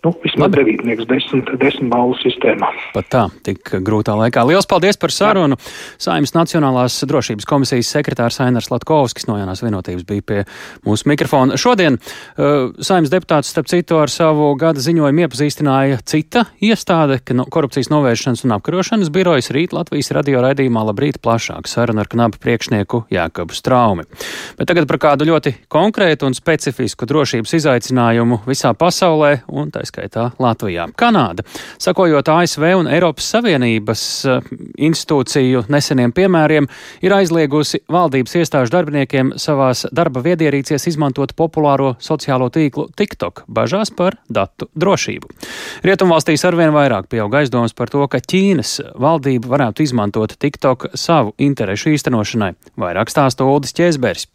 Nu, 0.05 0.11
vismaz 0.21 0.51
devītnieks 0.53 1.07
desmit, 1.09 1.49
desmit 1.57 1.89
balvu 1.89 2.17
sistēmā. 2.21 2.69
Pat 2.93 3.07
tā, 3.09 3.23
tik 3.47 3.71
grūtā 3.87 4.13
laikā. 4.19 4.43
Lielas 4.45 4.69
paldies 4.69 4.99
par 5.01 5.13
sarunu. 5.15 5.57
Saimnes 6.03 6.35
Nacionālās 6.37 6.99
drošības 7.09 7.49
komisijas 7.49 7.89
sekretārs 7.95 8.37
Ainars 8.45 8.69
Latkovskis 8.69 9.25
no 9.31 9.39
Jaunās 9.39 9.63
vienotības 9.65 10.05
bija 10.05 10.27
pie 10.29 10.43
mūsu 10.85 11.09
mikrofona. 11.09 11.57
Šodien 11.61 11.97
uh, 11.97 12.75
Saimnes 12.85 13.13
deputāts, 13.15 13.49
starp 13.55 13.71
citu, 13.73 13.97
ar 14.03 14.13
savu 14.13 14.51
gada 14.61 14.83
ziņojumu 14.85 15.25
iepazīstināja 15.25 16.03
cita 16.05 16.45
iestāde, 16.61 17.23
ka 17.25 17.39
no, 17.39 17.49
korupcijas 17.49 17.89
novēršanas 17.95 18.45
un 18.45 18.59
apkarošanas 18.59 19.13
birojas 19.15 19.49
rīt 19.57 19.73
Latvijas 19.73 20.13
radio 20.13 20.45
raidījumā 20.45 20.85
labrīt 20.91 21.23
plašāk 21.25 21.71
saruna 21.71 22.05
ar 22.05 22.13
knapu 22.13 22.43
priekšnieku 22.45 23.07
Jākabu 23.15 23.57
Straumi. 23.57 24.05
Bet 24.61 24.69
tagad 24.69 24.91
par 24.91 25.01
kādu 25.09 25.31
ļoti 25.33 25.57
konkrētu 25.73 26.29
un 26.29 26.37
specifisku 26.37 27.09
drošības 27.09 27.57
izaicinājumu 27.63 28.43
visā 28.45 28.77
pasaulē 28.77 29.39
un 29.49 29.73
tā 29.73 29.87
skaitā 29.95 30.31
Latvijā. 30.43 30.89
Kanāda, 30.99 31.45
sakojot 31.83 32.29
ASV 32.35 32.67
un 32.81 32.91
Eiropas 32.91 33.29
Savienības 33.35 34.05
eh, 34.29 34.51
institūciju 34.89 35.65
neseniem 35.73 36.13
piemēriem, 36.15 36.69
ir 37.05 37.15
aizliegusi 37.17 37.85
valdības 37.93 38.37
iestāžu 38.43 38.75
darbiniekiem 38.75 39.35
savās 39.41 39.87
darba 39.95 40.25
viedierīcēs 40.25 40.89
izmantot 40.91 41.35
populāro 41.39 41.95
sociālo 42.03 42.51
tīklu 42.55 42.89
TikTok, 42.97 43.45
bažās 43.47 43.95
par 43.95 44.19
datu 44.29 44.69
drošību. 44.75 45.31
Rietumvalstīs 45.87 46.45
arvien 46.49 46.75
vairāk 46.75 47.09
pieaug 47.13 47.35
aizdomas 47.41 47.77
par 47.77 47.93
to, 47.93 48.05
ka 48.11 48.23
Ķīnas 48.25 48.79
valdība 49.01 49.55
varētu 49.55 49.87
izmantot 49.87 50.37
TikTok 50.41 50.91
savu 50.99 51.35
interešu 51.39 51.95
īstenošanai. 51.95 52.55
Vairāk 52.81 53.13
stāsta 53.13 53.47
Uldis 53.47 53.77
Čēzbergs. 53.77 54.29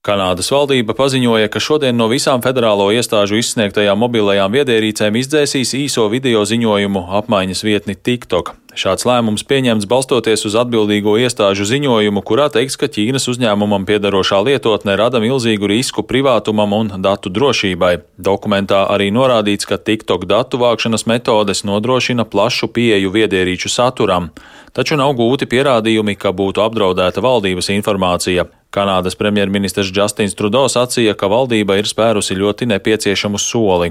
Kanādas 0.00 0.46
valdība 0.48 0.94
paziņoja, 0.96 1.50
ka 1.52 1.60
šodien 1.60 1.98
no 2.00 2.06
visām 2.08 2.40
federālo 2.40 2.86
iestāžu 2.96 3.36
izsniegtajām 3.36 3.98
mobilajām 4.00 4.54
viedierīcēm 4.56 5.18
izdzēsīs 5.20 5.74
īso 5.76 6.06
video 6.08 6.40
ziņojumu 6.48 7.02
apmaiņas 7.18 7.60
vietni 7.66 7.98
TikTok. 8.00 8.54
Šāds 8.70 9.02
lēmums 9.02 9.42
pieņemts 9.50 9.88
balstoties 9.90 10.44
uz 10.46 10.54
atbildīgo 10.60 11.16
iestāžu 11.18 11.64
ziņojumu, 11.66 12.22
kurā 12.22 12.46
teikts, 12.54 12.76
ka 12.78 12.86
Ķīnas 12.86 13.26
uzņēmumam 13.32 13.82
piedarošā 13.88 14.38
lietotne 14.46 14.94
rada 15.00 15.18
milzīgu 15.22 15.66
risku 15.72 16.04
privātumam 16.06 16.76
un 16.76 16.92
datu 17.02 17.32
drošībai. 17.34 17.96
Dokumentā 18.14 18.84
arī 18.94 19.10
norādīts, 19.14 19.66
ka 19.66 19.80
TikTok 19.80 20.28
datu 20.30 20.62
vākšanas 20.62 21.08
metodes 21.10 21.64
nodrošina 21.66 22.28
plašu 22.30 22.70
pieeju 22.70 23.10
viedierīču 23.10 23.72
saturam, 23.74 24.30
taču 24.72 25.00
nav 25.00 25.16
gūti 25.18 25.50
pierādījumi, 25.50 26.14
ka 26.14 26.30
būtu 26.30 26.62
apdraudēta 26.62 27.26
valdības 27.26 27.72
informācija. 27.74 28.46
Kanādas 28.70 29.16
premjerministrs 29.18 29.88
Justins 29.90 30.36
Trudeau 30.38 30.68
sacīja, 30.70 31.16
ka 31.18 31.26
valdība 31.26 31.74
ir 31.80 31.88
spērusi 31.90 32.36
ļoti 32.38 32.68
nepieciešamu 32.70 33.34
soli. 33.42 33.90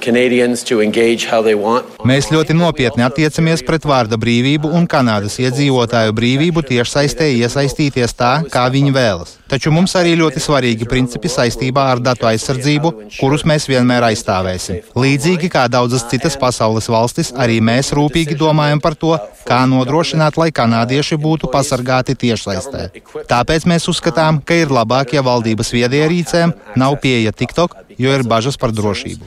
Uh, 0.00 0.69
Mēs 2.06 2.30
ļoti 2.30 2.56
nopietni 2.56 3.06
attiecamies 3.06 3.64
pret 3.66 3.88
vārda 3.88 4.20
brīvību 4.20 4.70
un 4.76 4.86
Kanādas 4.90 5.40
iedzīvotāju 5.42 6.14
brīvību 6.16 6.64
tiešsaistē 6.70 7.32
iesaistīties 7.42 8.16
tā, 8.16 8.32
kā 8.52 8.68
viņi 8.70 8.94
vēlas. 8.94 9.39
Taču 9.50 9.72
mums 9.74 9.96
arī 9.98 10.12
ļoti 10.18 10.38
svarīgi 10.42 10.86
principi 10.86 11.30
saistībā 11.30 11.88
ar 11.90 12.00
datu 12.02 12.28
aizsardzību, 12.30 12.92
kurus 13.16 13.42
mēs 13.48 13.66
vienmēr 13.70 14.06
aizstāvēsim. 14.10 14.80
Līdzīgi 14.94 15.50
kā 15.50 15.64
daudzas 15.72 16.06
citas 16.12 16.38
pasaules 16.38 16.86
valstis, 16.92 17.32
arī 17.34 17.58
mēs 17.64 17.90
rūpīgi 17.96 18.38
domājam 18.38 18.82
par 18.82 18.94
to, 18.94 19.16
kā 19.48 19.64
nodrošināt, 19.70 20.38
lai 20.38 20.50
kanādieši 20.54 21.18
būtu 21.18 21.50
pasargāti 21.50 22.14
tiešsaistē. 22.24 22.88
Tāpēc 23.30 23.66
mēs 23.70 23.90
uzskatām, 23.90 24.38
ka 24.46 24.62
ir 24.62 24.70
labāk, 24.74 25.16
ja 25.18 25.26
valdības 25.26 25.74
viedierīcēm 25.74 26.54
nav 26.78 27.00
pieeja 27.02 27.34
TikTok, 27.34 27.74
jo 27.98 28.14
ir 28.14 28.26
bažas 28.26 28.60
par 28.60 28.70
drošību. 28.76 29.26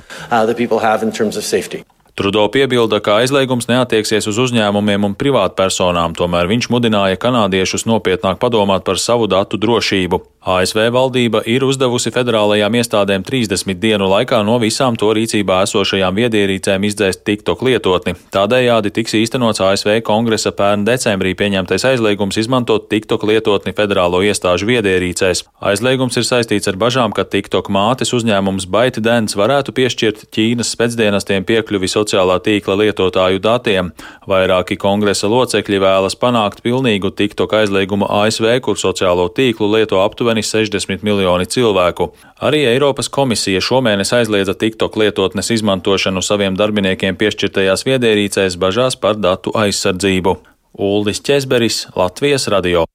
Trudo 2.14 2.46
piebilda, 2.54 3.00
ka 3.02 3.16
aizliegums 3.24 3.66
neatieksies 3.66 4.28
uz 4.30 4.38
uzņēmumiem 4.44 5.08
un 5.08 5.16
privātpersonām, 5.18 6.14
tomēr 6.14 6.46
viņš 6.52 6.70
mudināja 6.70 7.18
kanādiešus 7.18 7.88
nopietnāk 7.90 8.38
padomāt 8.38 8.86
par 8.86 9.02
savu 9.02 9.26
datu 9.26 9.58
drošību. 9.58 10.22
ASV 10.44 10.90
valdība 10.92 11.40
ir 11.48 11.64
uzdevusi 11.64 12.12
federālajām 12.12 12.76
iestādēm 12.76 13.24
30 13.24 13.80
dienu 13.80 14.10
laikā 14.12 14.42
no 14.44 14.58
visām 14.60 14.98
to 15.00 15.08
rīcībā 15.16 15.62
esošajām 15.64 16.18
viedierīcēm 16.20 16.84
izdzēst 16.90 17.24
TikTok 17.24 17.64
lietotni. 17.64 18.14
Tādējādi 18.36 18.92
tiks 18.92 19.16
īstenots 19.22 19.64
ASV 19.64 20.02
kongresa 20.04 20.52
pērn 20.52 20.84
decembrī 20.86 21.32
pieņemtais 21.40 21.88
aizliegums 21.94 22.38
izmantot 22.44 22.90
TikTok 22.92 23.24
lietotni 23.32 23.72
federālo 23.78 24.20
iestāžu 24.28 24.68
viedierīcēs. 24.68 25.46
Aizliegums 25.64 26.20
ir 26.20 26.28
saistīts 26.28 26.68
ar 26.68 26.78
bažām, 26.78 27.16
ka 27.16 27.24
TikTok 27.24 27.72
mātes 27.72 28.12
uzņēmums 28.14 28.68
ByteDance 28.68 29.40
varētu 29.40 29.72
piešķirt 29.80 30.28
Ķīnas 30.36 30.76
spēcdienestiem 30.76 31.48
piekļuvi 31.48 31.88
sociālā 32.04 32.40
tīkla 32.44 32.78
lietotāju 32.84 33.40
datiem. 33.40 33.94
Vairāki 34.28 34.78
kongresa 34.78 35.32
locekļi 35.32 35.82
vēlas 35.88 36.20
panākt 36.20 36.62
pilnīgu 36.64 37.16
TikTok 37.16 37.58
aizliegumu 37.64 38.12
ASV, 38.12 38.60
kur 38.62 38.78
sociālo 38.78 39.30
tīklu 39.32 39.72
lieto 39.74 40.04
aptuveni 40.04 40.24
aptuveni 40.24 40.42
60 40.42 41.04
miljoni 41.04 41.46
cilvēku. 41.46 42.14
Arī 42.42 42.64
Eiropas 42.68 43.10
komisija 43.10 43.62
šomēnes 43.62 44.14
aizliedza 44.14 44.54
TikTok 44.54 44.96
lietotnes 44.96 45.52
izmantošanu 45.52 46.22
saviem 46.22 46.56
darbiniekiem 46.56 47.16
piešķirtajās 47.16 47.86
viedierīcēs 47.86 48.58
bažās 48.58 48.96
par 48.96 49.16
datu 49.18 49.52
aizsardzību. 49.56 50.38
Uldis 50.74 51.22
Česberis, 51.22 51.88
Latvijas 51.96 52.48
radio. 52.48 52.86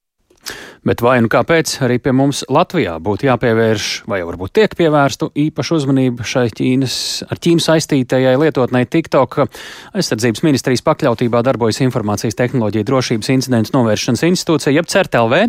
Bet 0.88 1.02
vai 1.04 1.18
nu 1.21 1.28
kāpēc 1.28 1.68
arī 1.85 1.99
pie 2.00 2.14
mums 2.16 2.38
Latvijā 2.49 2.95
būtu 3.04 3.26
jāpievērš, 3.26 3.88
vai 4.09 4.23
varbūt 4.25 4.54
tiek 4.57 4.73
pievērstu 4.78 5.26
īpašu 5.37 5.76
uzmanību 5.83 6.25
šai 6.25 6.47
Ķīnas, 6.57 6.95
ar 7.28 7.40
Ķīnu 7.45 7.61
saistītajai 7.61 8.33
lietotnei 8.40 8.88
TikTok 8.88 9.37
aizsardzības 9.92 10.47
ministrijas 10.47 10.85
pakļautībā 10.87 11.42
darbojas 11.45 11.83
Informācijas 11.85 12.38
tehnoloģija 12.40 12.88
drošības 12.88 13.33
incidentu 13.37 13.76
novēršanas 13.76 14.25
institūcija, 14.30 14.78
jeb 14.78 14.88
CERTLV, 14.88 15.42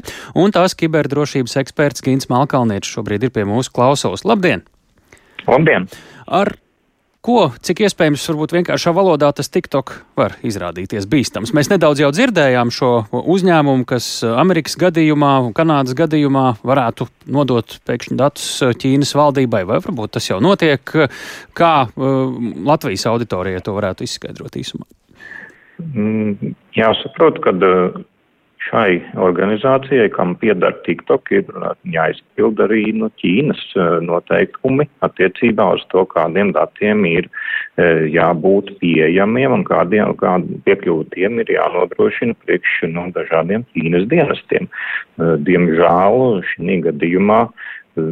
un 0.44 0.56
tās 0.58 0.76
kiberdrošības 0.76 1.56
eksperts 1.64 2.04
Gins 2.04 2.28
Malkalnietis 2.28 2.92
šobrīd 2.98 3.30
ir 3.30 3.32
pie 3.32 3.48
mūsu 3.48 3.72
klausos. 3.72 4.28
Labdien! 4.28 4.68
Labdien! 5.48 5.88
Ar 6.28 6.58
Ko, 7.20 7.50
cik 7.60 7.82
iespējams, 7.84 8.24
varbūt 8.32 8.54
vienkāršā 8.56 8.94
valodā 8.96 9.28
tas 9.36 9.52
TikTok 9.52 9.92
var 10.16 10.38
izrādīties 10.48 11.04
bīstams? 11.12 11.52
Mēs 11.52 11.68
nedaudz 11.68 12.00
jau 12.00 12.14
dzirdējām 12.16 12.72
šo 12.72 12.92
uzņēmumu, 13.12 13.84
kas 13.90 14.08
Amerikas 14.24 14.78
gadījumā 14.80 15.34
un 15.44 15.52
Kanādas 15.58 15.98
gadījumā 16.00 16.46
varētu 16.64 17.10
nodot 17.36 17.76
pēkšņi 17.90 18.16
datus 18.22 18.48
Ķīnas 18.80 19.12
valdībai, 19.20 19.66
vai 19.68 19.82
varbūt 19.84 20.16
tas 20.16 20.30
jau 20.32 20.40
notiek, 20.44 20.96
kā 21.60 21.74
uh, 21.90 22.40
Latvijas 22.72 23.04
auditorijai 23.12 23.66
to 23.68 23.76
varētu 23.76 24.08
izskaidrot 24.08 24.56
īsumā? 24.64 24.88
Mm, 25.84 26.56
jāsaprot, 26.80 27.44
ka 27.44 27.52
šai 28.70 29.00
organizācijai, 29.20 30.10
kam 30.14 30.36
piedara 30.40 30.78
TikTok, 30.86 31.32
ir 31.34 31.50
jāizpild 31.90 32.62
arī 32.64 32.90
no 32.98 33.10
Ķīnas 33.22 33.62
noteikumi 34.06 34.88
attiecībā 35.06 35.66
uz 35.78 35.86
to, 35.94 36.06
kādiem 36.14 36.54
datiem 36.56 37.06
ir 37.10 37.30
jābūt 38.14 38.76
pieejamiem 38.82 39.60
un 39.60 39.66
kādiem, 39.68 40.14
kādu 40.20 40.62
piekļūtiem 40.68 41.42
ir 41.44 41.54
jānodrošina 41.56 42.38
priekš 42.46 42.86
no 42.94 43.08
dažādiem 43.16 43.66
Ķīnas 43.74 44.08
dienestiem. 44.12 44.70
Diemžēl 45.18 46.44
šī 46.54 46.80
gadījumā 46.88 47.42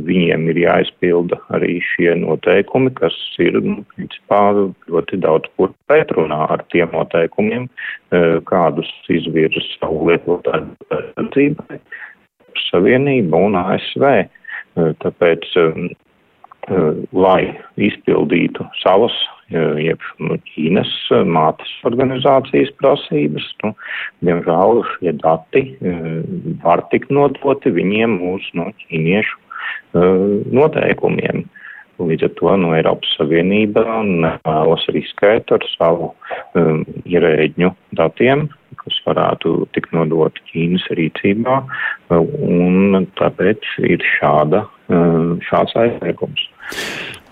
viņiem 0.07 0.47
ir 0.51 0.59
jāizpilda 0.61 1.39
arī 1.55 1.77
šie 1.93 2.13
noteikumi, 2.21 2.91
kas 2.97 3.15
ir, 3.43 3.59
nu, 3.63 3.83
principā, 3.95 4.41
ļoti 4.91 5.19
daudz 5.23 5.49
kur 5.57 5.73
pretrunā 5.89 6.43
ar 6.55 6.63
tiem 6.73 6.91
noteikumiem, 6.95 7.67
eh, 8.11 8.39
kādus 8.49 8.89
izvirza 9.09 9.63
savu 9.77 10.09
lietotāju 10.09 11.29
dzīvē, 11.31 11.79
Savienība 12.67 13.37
un 13.37 13.55
ASV. 13.55 14.03
Eh, 14.17 14.93
tāpēc, 15.03 15.45
eh, 15.55 15.89
lai 17.13 17.57
izpildītu 17.77 18.67
savas, 18.83 19.13
jeb 19.49 20.01
nu, 20.19 20.35
Ķīnas 20.49 20.91
mātes 21.23 21.69
organizācijas 21.87 22.73
prasības, 22.75 23.45
nu, 23.63 23.71
diemžēl 24.21 24.83
šie 24.91 25.13
dati 25.21 25.77
var 26.61 26.83
tikt 26.91 27.07
nodoti 27.09 27.71
viņiem 27.71 28.19
uz 28.33 28.43
no 28.53 28.65
ķīniešu 28.83 29.46
noteikumiem. 29.93 31.45
Līdz 31.97 32.27
ar 32.27 32.33
to 32.37 32.53
no 32.61 32.73
Eiropas 32.77 33.09
Savienība 33.17 33.81
nevēlas 34.05 34.83
riskēt 34.93 35.49
ar 35.55 35.63
savu 35.71 36.11
um, 36.53 36.83
ierēģņu 37.09 37.71
datiem, 37.97 38.45
kas 38.83 38.99
varētu 39.07 39.55
tikt 39.73 39.95
nodot 39.97 40.37
Ķīnas 40.51 40.85
rīcībā, 40.99 41.57
un 42.13 43.07
tāpēc 43.17 43.65
ir 43.89 44.05
šāda, 44.19 44.61
šāds 45.49 45.73
aizliegums. 45.81 46.45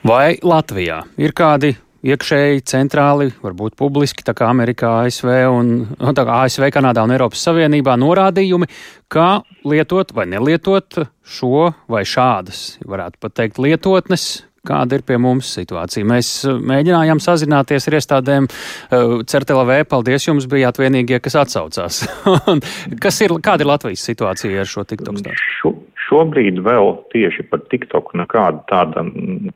Vai 0.05 0.35
Latvijā 0.41 1.03
ir 1.21 1.37
kādi 1.37 1.75
iekšēji, 2.05 2.63
centrāli, 2.69 3.31
varbūt 3.43 3.77
publiski, 3.79 4.25
tā 4.25 4.35
kā 4.37 4.49
Amerikā, 4.51 4.91
ASV, 5.05 5.29
un, 5.51 5.71
nu, 5.89 6.15
tā 6.17 6.25
kā 6.27 6.41
ASV, 6.45 6.67
Kanādā 6.73 7.05
un 7.05 7.15
Eiropas 7.15 7.45
Savienībā 7.47 7.97
norādījumi, 8.01 8.69
kā 9.11 9.29
lietot 9.65 10.13
vai 10.15 10.27
nelietot 10.29 11.01
šo 11.25 11.71
vai 11.91 12.03
šādas, 12.07 12.75
varētu 12.85 13.21
pat 13.23 13.39
teikt, 13.41 13.61
lietotnes, 13.61 14.45
kāda 14.65 14.97
ir 14.97 15.05
pie 15.05 15.17
mums 15.21 15.49
situācija. 15.57 16.07
Mēs 16.09 16.29
uh, 16.49 16.57
mēģinājām 16.57 17.21
sazināties 17.23 17.89
ar 17.89 17.97
iestādēm. 17.99 18.47
Uh, 18.49 19.17
CERTLV, 19.29 19.75
paldies 19.91 20.25
jums, 20.25 20.49
bijāt 20.49 20.81
vienīgie, 20.81 21.21
kas 21.23 21.37
atsaucās. 21.45 22.03
kas 23.03 23.21
ir, 23.25 23.37
kāda 23.45 23.65
ir 23.65 23.73
Latvijas 23.75 24.07
situācija 24.09 24.65
ar 24.65 24.71
šo 24.71 24.87
TikTok 24.89 25.21
stāstu? 25.21 25.75
Šobrīd 26.05 26.61
vēl 26.65 26.91
tieši 27.13 27.47
par 27.49 27.63
TikTok 27.71 28.13
nekāda 28.19 28.61
tāda 28.69 29.05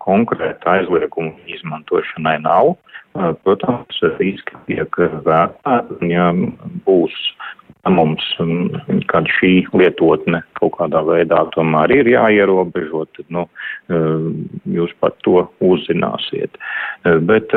konkrēta 0.01 0.79
aizlieguma 0.79 1.35
izmantošanai 1.51 2.39
nav. 2.45 2.75
Protams, 3.43 3.97
riski 4.19 4.57
tiek 4.67 4.97
vērtēti, 5.25 6.12
ja 6.12 6.29
būs 6.85 7.15
mums, 7.89 8.25
kad 9.09 9.29
šī 9.39 9.53
lietotne 9.73 10.43
kaut 10.59 10.75
kādā 10.77 11.01
veidā 11.07 11.41
tomēr 11.55 11.93
ir 11.95 12.12
jāierobežo, 12.12 13.05
tad, 13.17 13.25
nu, 13.33 13.47
jūs 14.69 14.93
par 15.01 15.15
to 15.25 15.47
uzzināsiet. 15.65 16.59
Bet, 17.29 17.55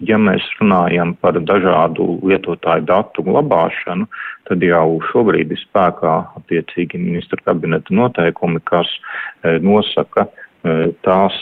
ja 0.00 0.18
mēs 0.20 0.44
runājam 0.60 1.14
par 1.22 1.38
dažādu 1.40 2.18
lietotāju 2.26 2.86
datu 2.88 3.24
glabāšanu, 3.26 4.08
tad 4.48 4.62
jau 4.64 4.98
šobrīd 5.10 5.54
ir 5.54 5.62
spēkā 5.62 6.14
attiecīgi 6.40 7.00
ministra 7.02 7.40
kabineta 7.44 7.94
noteikumi, 7.94 8.62
kas 8.68 8.90
nosaka 9.62 10.28
tās 11.06 11.36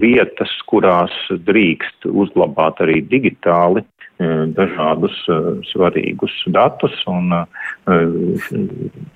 vietas, 0.00 0.50
kurās 0.68 1.14
drīkst 1.48 2.08
uzglabāt 2.10 2.82
arī 2.84 3.00
digitāli 3.10 3.84
Eh, 4.18 4.46
dažādus 4.50 5.14
eh, 5.30 5.44
svarīgus 5.70 6.32
datus, 6.50 6.94
un 7.06 7.30
eh, 7.38 7.44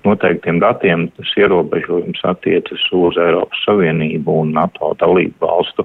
noteiktiem 0.07 0.61
datiem 0.63 1.09
tas 1.17 1.33
ierobežojums 1.41 2.21
attiecas 2.31 2.85
uz 2.95 3.19
Eiropas 3.19 3.65
Savienību 3.65 4.37
un 4.45 4.53
NATO 4.55 4.93
dalību 5.01 5.35
valstu 5.43 5.83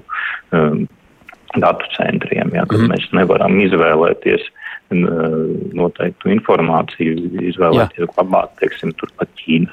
datu 1.57 1.89
centriem, 1.95 2.53
ja, 2.53 2.65
kad 2.69 2.79
mm. 2.81 2.93
mēs 2.93 3.11
nevaram 3.17 3.59
izvēlēties 3.63 4.47
noteiktu 4.89 6.31
informāciju, 6.33 7.29
izvēlēties 7.51 8.07
Jā. 8.07 8.09
glabāt, 8.15 8.55
teiksim, 8.57 8.95
turpat 8.97 9.29
Ķīnu. 9.37 9.69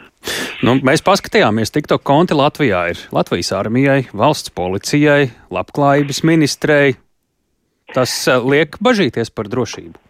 Nu, 0.66 0.74
mēs 0.84 1.00
paskatījāmies, 1.06 1.72
TikTok 1.72 2.04
konti 2.04 2.36
Latvijā 2.36 2.82
ir 2.92 3.00
Latvijas 3.16 3.54
armijai, 3.56 4.02
valsts 4.12 4.52
policijai, 4.52 5.30
labklājības 5.54 6.20
ministrei, 6.26 6.98
Tas 7.94 8.12
eh, 8.26 8.42
liek 8.42 8.78
bažīties 8.82 9.30
par 9.34 9.50
drošību. 9.52 10.00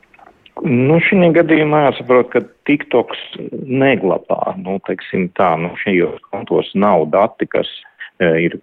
Nu, 0.65 0.97
šī 1.05 1.29
gadījumā 1.37 1.83
jāsaprot, 1.91 2.31
ka 2.33 2.41
TikToks 2.69 3.19
neglabā, 3.53 4.55
nu, 4.63 4.79
teiksim 4.87 5.29
tā, 5.37 5.51
nu, 5.61 5.75
šajos 5.83 6.23
kontos 6.31 6.71
nav 6.73 7.05
dati, 7.13 7.45
kas 7.53 7.69
e, 8.17 8.31
ir 8.47 8.57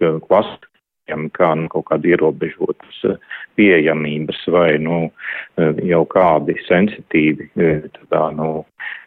klasificējami 1.04 1.30
kā 1.32 1.54
nu, 1.56 1.68
kaut 1.68 1.86
kāda 1.88 2.08
ierobežotas 2.08 3.18
pieejamības 3.56 4.46
vai, 4.48 4.78
nu, 4.78 5.10
jau 5.84 6.04
kādi 6.06 6.54
sensitīvi, 6.66 7.50
tā, 8.10 8.32
nu, 8.34 8.64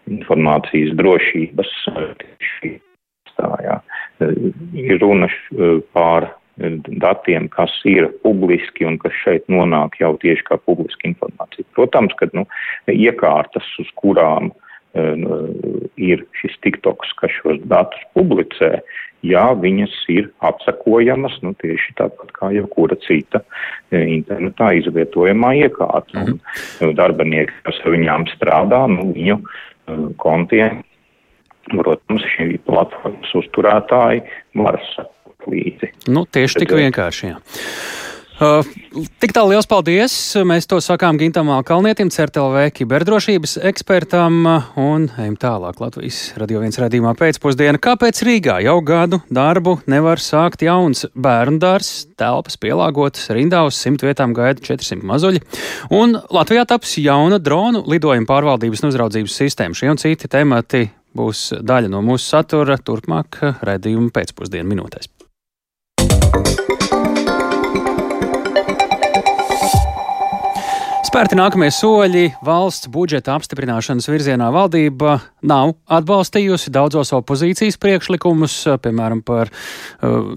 informācijas 0.08 0.96
drošības. 0.96 1.72
Tā, 3.38 3.50
jā. 3.62 3.82
Ir 4.74 5.00
runa 5.00 5.28
pār 5.94 6.34
datiem, 6.58 7.48
kas 7.50 7.70
ir 7.86 8.10
publiski 8.24 8.86
un 8.86 8.98
kas 8.98 9.14
šeit 9.24 9.46
nonāk 9.48 10.00
jau 10.00 10.18
tieši 10.18 10.44
kā 10.44 10.58
publiska 10.58 11.08
informācija. 11.08 11.66
Protams, 11.76 12.14
ka 12.18 12.28
nu, 12.34 12.48
iekārtas, 12.90 13.68
uz 13.80 13.88
kurām 13.96 14.50
uh, 14.50 14.67
ir 15.98 16.24
šis 16.40 16.56
TikToks, 16.66 17.14
kas 17.20 17.34
šos 17.42 17.62
datus 17.70 18.02
publicē, 18.18 18.82
jā, 19.26 19.46
viņas 19.62 19.96
ir 20.14 20.30
apsakojamas, 20.46 21.38
nu, 21.46 21.54
tieši 21.62 21.96
tāpat 22.00 22.34
kā 22.36 22.52
jebkura 22.56 22.98
cita 23.06 23.42
e, 23.92 24.04
internetā 24.20 24.74
izvietojamā 24.82 25.56
iekārta. 25.64 26.26
-hmm. 26.26 26.40
Un 26.86 26.94
darbinieki, 26.96 27.54
kas 27.64 27.82
ar 27.86 27.98
viņām 27.98 28.28
strādā, 28.36 28.86
nu, 28.92 29.12
viņu 29.14 29.42
kontiem 30.18 30.84
protams, 31.72 32.26
šī 32.36 32.58
platformas 32.68 33.34
uzturētāji 33.38 34.24
var 34.58 34.80
sekot 34.94 35.50
līdzi. 35.52 35.92
Nu, 36.14 36.26
tieši 36.26 36.64
tik 36.64 36.76
vienkārši. 36.78 37.32
Jā. 37.32 37.40
Uh, 38.38 38.62
tik 39.18 39.32
tālu 39.34 39.56
liels 39.56 39.66
paldies! 39.66 40.14
Mēs 40.46 40.68
to 40.70 40.78
sakām 40.84 41.18
Gintam 41.18 41.50
Kalnietim, 41.66 42.12
CERTLV 42.14 42.68
kiberdrošības 42.78 43.56
ekspertam 43.66 44.46
un 44.78 45.08
ejam 45.18 45.34
tālāk 45.42 45.80
Latvijas 45.82 46.20
radio 46.38 46.62
viens 46.62 46.78
redzīmā 46.78 47.16
pēcpusdiena. 47.18 47.82
Kāpēc 47.82 48.22
Rīgā 48.28 48.60
jau 48.62 48.76
gadu 48.86 49.24
darbu 49.34 49.80
nevar 49.90 50.22
sākt 50.22 50.62
jauns 50.68 51.08
bērnu 51.18 51.58
dārs, 51.64 52.06
telpas 52.14 52.62
pielāgotas, 52.62 53.26
rindā 53.34 53.64
uz 53.66 53.82
simt 53.82 54.06
vietām 54.06 54.38
gaida 54.38 54.62
400 54.62 55.02
mazuļi, 55.02 55.42
un 55.98 56.14
Latvijā 56.30 56.68
taps 56.70 56.94
jauna 57.02 57.42
dronu 57.42 57.82
lidojuma 57.90 58.30
pārvaldības 58.30 58.86
un 58.86 58.94
uzraudzības 58.94 59.42
sistēma. 59.42 59.82
Šie 59.82 59.90
un 59.96 59.98
citi 59.98 60.30
temati 60.30 60.86
būs 61.18 61.56
daļa 61.66 61.90
no 61.90 62.06
mūsu 62.06 62.36
satura 62.38 62.78
turpmāk 62.78 63.42
redzījuma 63.66 64.14
pēcpusdienu 64.14 64.76
minūtēs. 64.76 65.10
Spērti 71.18 71.34
nākamie 71.34 71.72
soļi 71.74 72.28
valsts 72.46 72.92
budžeta 72.94 73.34
apstiprināšanas 73.34 74.06
virzienā 74.06 74.52
valdība 74.54 75.16
nav 75.42 75.72
atbalstījusi 75.90 76.70
daudzos 76.70 77.10
opozīcijas 77.18 77.80
priekšlikumus, 77.82 78.54
piemēram, 78.84 79.24
par 79.26 79.50
uh, 79.50 80.28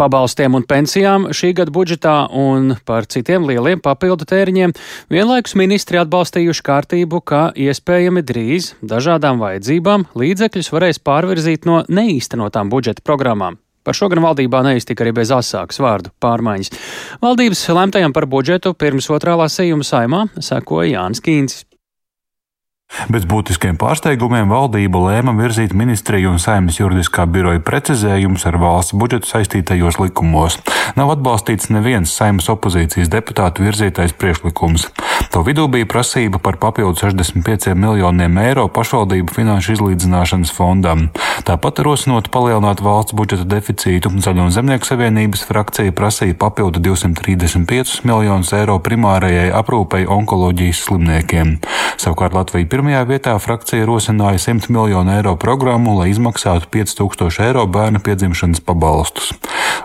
pabalstiem 0.00 0.56
un 0.56 0.64
pensijām 0.64 1.26
šī 1.36 1.50
gada 1.58 1.74
budžetā 1.76 2.14
un 2.32 2.72
par 2.88 3.04
citiem 3.04 3.44
lieliem 3.50 3.82
papildu 3.84 4.24
tēriņiem. 4.30 4.72
Vienlaikus 5.12 5.58
ministri 5.60 6.00
atbalstījuši 6.00 6.64
kārtību, 6.70 7.20
ka 7.20 7.42
iespējami 7.52 8.24
drīz 8.24 8.70
dažādām 8.80 9.44
vajadzībām 9.44 10.08
līdzekļus 10.16 10.72
varēs 10.72 11.02
pārvirzīt 11.04 11.68
no 11.68 11.82
neīstenotām 11.92 12.72
budžeta 12.72 13.04
programmām. 13.04 13.60
Par 13.82 13.98
šo 13.98 14.10
gan 14.12 14.22
valdībā 14.22 14.62
neiztika 14.66 15.02
arī 15.04 15.16
bez 15.22 15.32
asākas 15.34 15.80
vārdu 15.82 16.14
pārmaiņas. 16.22 16.72
Valdības 17.24 17.66
lemtajam 17.74 18.14
par 18.14 18.28
budžetu 18.30 18.76
pirms 18.78 19.10
otrā 19.10 19.36
lasījuma 19.40 19.86
saimā 19.86 20.26
sekoja 20.38 20.96
Jānis 20.96 21.22
Kīncis. 21.24 21.66
Bez 23.08 23.24
būtiskiem 23.24 23.78
pārsteigumiem 23.80 24.50
valdība 24.52 25.00
lēma 25.00 25.32
virzīt 25.38 25.72
ministriju 25.76 26.34
un 26.34 26.40
saimnes 26.42 26.76
juridiskā 26.76 27.24
biroja 27.24 27.62
precizējumus 27.64 28.44
ar 28.50 28.58
valsts 28.60 28.96
budžetu 29.00 29.30
saistītajos 29.30 29.96
likumos. 30.02 30.58
Nav 30.98 31.14
atbalstīts 31.14 31.70
neviens 31.72 32.12
saimnes 32.12 32.50
opozīcijas 32.52 33.08
deputātu 33.12 33.64
virzītais 33.64 34.12
priekšlikums. 34.12 34.90
To 35.32 35.40
vidū 35.40 35.64
bija 35.64 35.86
prasība 35.88 36.36
par 36.36 36.58
papildu 36.60 36.92
65 37.00 37.72
miljoniem 37.72 38.34
eiro 38.42 38.66
pašvaldību 38.68 39.32
finanšu 39.32 39.72
izlīdzināšanas 39.78 40.50
fondam. 40.52 41.06
Tāpat 41.48 41.80
rosinot 41.86 42.28
palielināt 42.34 42.82
valsts 42.84 43.16
budžeta 43.16 43.46
deficītu, 43.48 44.12
Zaļo 44.20 44.44
un 44.44 44.52
Zemnieku 44.52 44.84
savienības 44.84 45.46
frakcija 45.48 45.94
prasīja 45.96 46.36
papildu 46.36 46.82
235 46.84 48.02
miljonus 48.04 48.52
eiro 48.58 48.76
primārajai 48.84 49.48
aprūpei 49.56 50.04
onkoloģijas 50.04 50.82
slimniekiem. 50.90 51.54
Savukārt 51.96 52.36
Latvija 52.36 52.68
pirmajā 52.68 53.00
vietā 53.08 53.38
frakcija 53.40 53.88
rosināja 53.88 54.36
100 54.50 54.68
miljonu 54.68 55.16
eiro 55.16 55.32
programmu, 55.40 55.96
lai 56.02 56.10
izmaksātu 56.12 56.68
5000 56.76 57.40
eiro 57.48 57.64
bērnu 57.64 58.04
piedzimšanas 58.04 58.60
pabalstus. 58.68 59.32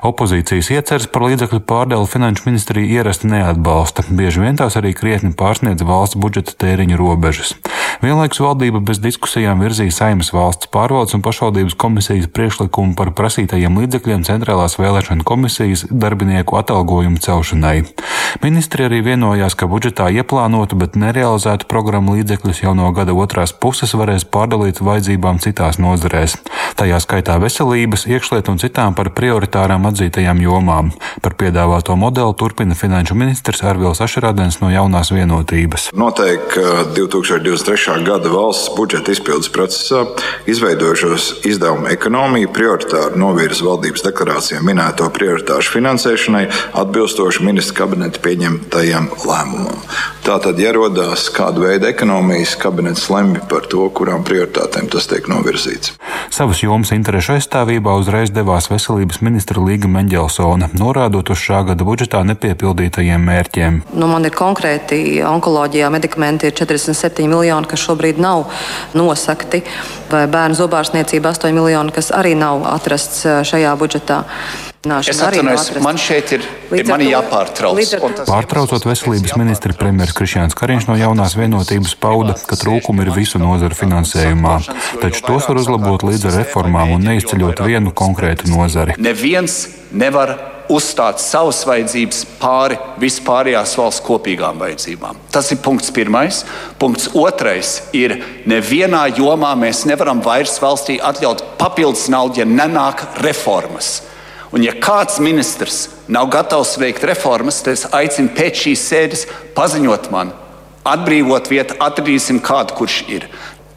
Opozīcijas 0.04 0.74
ieceres 0.76 1.08
par 1.08 1.24
līdzekļu 1.30 1.64
pārdēlu 1.72 2.12
finanšu 2.12 2.50
ministrija 2.50 3.00
ierasti 3.00 3.32
neatbalsta, 3.32 4.04
bieži 4.12 4.44
vien 4.44 4.60
tās 4.60 4.76
arī 4.80 4.92
krietni 4.98 5.37
pārsniedz 5.38 5.86
valsts 5.88 6.18
budžeta 6.20 6.56
tēriņu 6.64 6.98
robežas. 7.00 7.56
Vienlaikus 7.98 8.44
valdība 8.44 8.78
bez 8.86 9.00
diskusijām 9.02 9.64
virzīja 9.64 9.94
Saimas 9.96 10.30
valsts 10.30 10.70
pārvaldes 10.70 11.16
un 11.18 11.24
pašvaldības 11.26 11.74
komisijas 11.82 12.28
priekšlikumu 12.30 12.94
par 13.00 13.10
prasītajiem 13.18 13.80
līdzekļiem 13.82 14.26
centrālās 14.28 14.78
vēlēšana 14.78 15.26
komisijas 15.26 15.88
darbinieku 15.90 16.60
atalgojumu 16.60 17.18
celšanai. 17.26 17.80
Ministri 18.44 18.86
arī 18.86 19.00
vienojās, 19.02 19.56
ka 19.58 19.66
budžetā 19.72 20.12
ieplānotu, 20.14 20.78
bet 20.78 20.94
nerealizētu 21.00 21.66
programmu 21.72 22.20
līdzekļus 22.20 22.62
jau 22.68 22.76
no 22.78 22.92
gada 22.94 23.16
otrās 23.18 23.56
puses 23.56 23.96
varēs 23.98 24.28
pārdalīt 24.30 24.84
vajadzībām 24.84 25.42
citās 25.42 25.82
nozarēs, 25.82 26.38
tajā 26.78 27.02
skaitā 27.02 27.40
veselības, 27.42 28.06
iekšlietu 28.06 28.54
un 28.54 28.62
citām 28.62 28.94
par 28.94 29.10
prioritārām 29.18 29.90
atzītajām 29.90 30.44
jomām. 30.46 30.94
Par 31.26 31.34
piedāvāto 31.40 31.98
modeli 31.98 32.38
turpina 32.38 32.78
finanšu 32.78 33.18
ministrs 33.18 33.66
Arvils 33.66 34.04
Ašerādens 34.06 34.62
no 34.62 34.70
jaunās 34.70 35.10
vienotības. 35.16 35.90
Noteikti 35.98 36.62
2023. 36.94 37.87
Gada 37.96 38.30
valsts 38.30 38.70
budžeta 38.76 39.12
izpildes 39.12 39.50
procesā 39.50 40.04
izveidojušos 40.46 41.46
izdevumu 41.48 41.88
ekonomiju 41.88 42.52
prioritāri 42.54 43.20
novirza 43.20 43.66
valdības 43.66 44.04
deklarācijā 44.06 44.62
minēto 44.66 45.08
prioritāšu 45.14 45.78
finansēšanai 45.78 46.44
atbilstoši 46.84 47.46
ministra 47.48 47.84
kabineta 47.84 48.20
pieņemtajam 48.24 49.10
lēmumam. 49.24 49.80
Tātad, 50.28 50.60
ja 50.60 50.74
rodās 50.76 51.30
kāda 51.32 51.62
veida 51.64 51.88
ekonomijas 51.88 52.58
kabinets 52.60 53.06
lemj 53.14 53.46
par 53.48 53.70
to, 53.72 53.86
kurām 53.96 54.26
prioritātēm 54.28 54.90
tas 54.92 55.08
tiek 55.08 55.30
novirzīts. 55.32 55.94
Savas 56.34 56.60
jomas 56.64 56.92
interešu 56.92 57.38
aizstāvībā 57.38 57.94
uzreiz 58.02 58.34
devās 58.36 58.68
veselības 58.68 59.22
ministra 59.24 59.64
Līga 59.64 59.88
Mendelsona, 59.88 60.68
norādot 60.76 61.32
uz 61.32 61.40
šā 61.40 61.62
gada 61.70 61.88
budžetā 61.88 62.26
nepiepildītajiem 62.28 63.24
mērķiem. 63.30 63.80
Nu, 63.96 64.10
man 64.12 64.28
ir 64.28 64.36
konkrēti 64.36 65.22
onkoloģijā 65.24 65.90
medikamenti 65.94 66.52
ir 66.52 66.58
47 66.60 67.30
miljoni, 67.32 67.70
kas 67.72 67.77
šobrīd 67.80 68.22
nav 68.24 68.48
nosakti, 68.98 69.64
vai 70.12 70.26
bērnu 70.32 70.58
zobārstniecība 70.58 71.34
8 71.36 71.54
miljoni, 71.56 71.94
kas 71.96 72.12
arī 72.16 72.36
nav 72.38 72.66
atrasts 72.76 73.26
šajā 73.48 73.76
budžetā. 73.80 74.24
Es 74.86 75.20
atvainojos, 75.20 75.72
man 75.82 75.98
šeit 76.00 76.32
ir, 76.38 76.44
ir 76.72 76.86
mani 76.88 77.10
jāpārtrauc. 77.10 77.80
Pārtraucot 78.30 78.86
veselības 78.86 79.34
ministra 79.40 79.74
premjeras 79.76 80.14
Krišjāns 80.16 80.56
Kariņš 80.58 80.86
no 80.92 80.98
jaunās 81.00 81.34
vienotības 81.36 81.96
pauda, 82.00 82.36
ka 82.38 82.56
trūkumi 82.62 83.04
ir 83.04 83.12
visu 83.16 83.42
nozaru 83.42 83.76
finansējumā, 83.76 84.60
taču 85.02 85.24
tos 85.26 85.48
var 85.50 85.60
uzlabot 85.64 86.06
līdz 86.08 86.30
ar 86.30 86.38
reformām 86.44 86.94
un 86.96 87.10
neizceļot 87.10 87.64
vienu 87.66 87.96
konkrētu 87.98 88.52
nozari. 88.54 88.96
Neviens 89.02 89.64
nevar 89.92 90.36
uzstāt 90.72 91.22
savas 91.24 91.62
vajadzības 91.68 92.24
pāri 92.42 92.78
vispārējās 93.02 93.78
valsts 93.80 94.04
kopīgām 94.06 94.60
vajadzībām. 94.62 95.20
Tas 95.34 95.50
ir 95.56 95.62
punkts 95.64 95.94
pirmais. 95.96 96.44
Punkts 96.80 97.10
otrais 97.18 97.80
ir, 97.98 98.18
nevienā 98.46 99.08
jomā 99.18 99.54
mēs 99.60 99.86
nevaram 99.90 100.22
vairs 100.24 100.60
valstī 100.62 101.00
atļaut 101.02 101.44
papildus 101.58 102.08
naudu, 102.14 102.44
ja 102.44 102.48
nenāk 102.48 103.08
reformas. 103.24 103.98
Un, 104.56 104.64
ja 104.64 104.72
kāds 104.80 105.20
ministrs 105.20 105.88
nav 106.08 106.30
gatavs 106.32 106.78
veikt 106.80 107.04
reformas, 107.08 107.60
tad 107.64 107.76
es 107.76 107.88
aicinu 107.92 108.32
pēc 108.36 108.64
šīs 108.64 108.86
sēdes 108.92 109.26
paziņot 109.58 110.08
man, 110.14 110.32
atbrīvot 110.88 111.50
vietu, 111.52 111.76
atradīsim 111.84 112.40
kādu, 112.44 112.78
kurš 112.80 113.02
ir. 113.12 113.28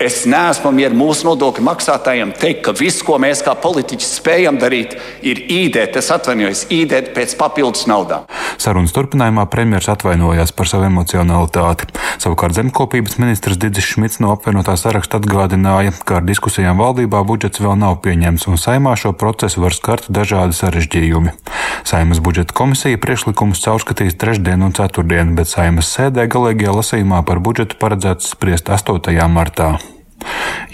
Es 0.01 0.23
neesmu 0.25 0.71
mieru 0.73 0.97
mūsu 0.97 1.27
nodokļu 1.29 1.61
maksātājiem 1.67 2.31
teikt, 2.41 2.63
ka 2.65 2.73
viss, 2.73 3.03
ko 3.05 3.19
mēs 3.21 3.43
kā 3.45 3.53
politiķi 3.61 4.07
spējam 4.09 4.57
darīt, 4.57 4.95
ir 5.21 5.43
īdēt, 5.53 5.99
es 6.01 6.09
atvainojos, 6.15 6.63
īdēt 6.73 7.11
pēc 7.13 7.35
papildus 7.37 7.85
naudām. 7.91 8.25
Sarunas 8.57 8.95
turpinājumā 8.97 9.45
premjerministrs 9.53 9.93
atvainojās 9.99 10.55
par 10.57 10.71
savu 10.73 10.87
emocionalitāti. 10.89 11.91
Savukārt 12.17 12.57
zemkopības 12.57 13.19
ministrs 13.21 13.61
Digis 13.61 13.91
Šmits 13.93 14.23
no 14.25 14.33
apvienotā 14.33 14.79
saraksta 14.81 15.21
atgādināja, 15.21 15.93
ka 16.09 16.23
ar 16.23 16.25
diskusijām 16.25 16.81
valdībā 16.81 17.21
budžets 17.29 17.61
vēl 17.61 17.77
nav 17.85 18.01
pieņemts 18.01 18.49
un 18.49 18.57
saimā 18.57 18.97
šo 18.97 19.13
procesu 19.13 19.61
var 19.67 19.77
skart 19.77 20.09
dažādi 20.09 20.57
sarežģījumi. 20.57 21.37
Saimas 21.85 22.25
budžeta 22.25 22.57
komisija 22.57 22.97
priekšlikumus 23.05 23.61
caurskatīs 23.69 24.17
trešdien 24.17 24.65
un 24.65 24.73
ceturtdien, 24.77 25.37
bet 25.37 25.53
saimas 25.53 25.93
sēdē 25.93 26.25
galīgajā 26.33 26.77
lasījumā 26.81 27.21
par 27.29 27.45
budžetu 27.45 27.81
paredzēts 27.81 28.33
spriest 28.33 28.73
8. 28.73 29.29
martā. 29.29 29.75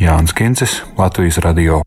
Jānis 0.01 0.35
Kincis, 0.37 0.81
Latvijas 0.99 1.41
radio. 1.45 1.83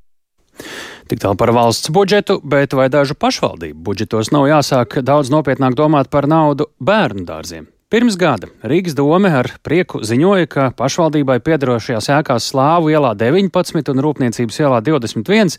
Tik 1.10 1.24
tālu 1.24 1.38
par 1.40 1.50
valsts 1.56 1.90
budžetu, 1.90 2.38
bet 2.46 2.76
vai 2.78 2.86
dažu 2.94 3.16
pašvaldību 3.18 3.82
budžetos 3.88 4.30
nav 4.36 4.46
jāsāk 4.50 5.00
daudz 5.02 5.32
nopietnāk 5.34 5.78
domāt 5.78 6.12
par 6.14 6.30
naudu 6.30 6.70
bērnu 6.78 7.26
dārziem? 7.26 7.66
Pirms 7.90 8.14
gada 8.22 8.46
Rīgas 8.70 8.94
dome 8.94 9.32
ar 9.34 9.48
prieku 9.66 10.04
ziņoja, 10.06 10.46
ka 10.54 10.66
pašvaldībai 10.78 11.40
piedarošajās 11.42 12.10
ēkās 12.20 12.52
Slāvu 12.52 12.92
ielā 12.94 13.16
19 13.18 13.90
un 13.90 14.02
Rūpniecības 14.06 14.60
ielā 14.62 14.78
21 14.86 15.58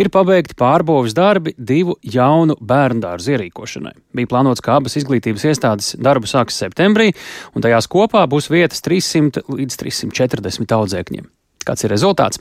ir 0.00 0.08
pabeigti 0.14 0.56
pārbūves 0.56 1.12
darbi 1.12 1.52
divu 1.58 1.98
jaunu 2.00 2.56
bērnu 2.56 3.04
dārzu 3.04 3.36
ierīkošanai. 3.36 3.92
Bija 4.16 4.32
plānots, 4.32 4.64
ka 4.64 4.78
abas 4.80 4.96
izglītības 4.96 5.44
iestādes 5.52 5.92
darbu 6.00 6.32
sāks 6.32 6.56
septembrī, 6.64 7.10
un 7.52 7.68
tajās 7.68 7.92
kopā 7.92 8.24
būs 8.24 8.48
vietas 8.48 8.80
300 8.80 9.44
līdz 9.44 9.76
340 9.84 10.80
audzēkņiem. 10.80 11.28
Kāds 11.66 11.82
ir 11.82 11.90
rezultāts? 11.90 12.38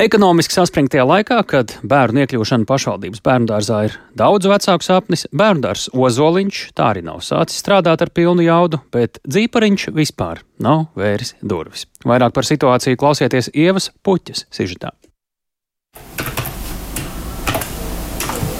Ekonomiski 0.00 0.56
saspringtajā 0.56 1.04
laikā, 1.08 1.38
kad 1.48 1.74
bērnu 1.84 2.22
iekļūšana 2.24 2.68
pašvaldības 2.68 3.22
bērnu 3.24 3.48
dārzā 3.48 3.78
ir 3.88 3.96
daudzu 4.16 4.52
vecāku 4.52 4.84
sapnis, 4.84 5.24
bērnu 5.32 5.64
dārzs 5.64 5.90
Ozoliņš 5.92 6.62
tā 6.76 6.90
arī 6.92 7.04
nav 7.04 7.22
sācis 7.24 7.60
strādāt 7.62 8.04
ar 8.04 8.12
pilnu 8.16 8.44
jaudu, 8.44 8.82
bet 8.92 9.20
dzīpariņš 9.24 9.88
vispār 9.96 10.44
nav 10.60 10.88
vēris 10.96 11.34
durvis. 11.40 11.86
Vairāk 12.04 12.36
par 12.36 12.48
situāciju 12.48 13.00
klausieties 13.00 13.52
Ievas 13.52 13.88
Puķas 14.04 14.48
sižetā. 14.52 14.92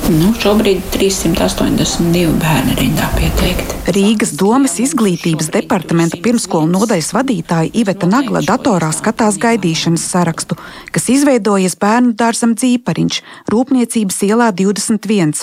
Nu, 0.07 0.29
šobrīd 0.39 0.85
382 0.95 2.29
bērni 2.39 2.77
rindā 2.79 3.09
pieteikti. 3.17 3.75
Rīgas 3.91 4.37
domas 4.39 4.77
izglītības 4.79 5.49
departamenta 5.51 6.21
pirmskolu 6.23 6.69
nodaļas 6.71 7.09
vadītāja 7.17 7.73
Iveta 7.75 8.07
Nagla 8.07 8.39
datorā 8.47 8.93
skatās 8.95 9.35
gaidīšanas 9.43 10.05
sarakstu, 10.13 10.55
kas 10.95 11.09
izveidojies 11.11 11.75
bērnu 11.83 12.15
dārzam 12.21 12.55
Dzīpariņš, 12.55 13.19
Rūpniecības 13.51 14.21
ielā 14.29 14.53
21. 14.55 15.43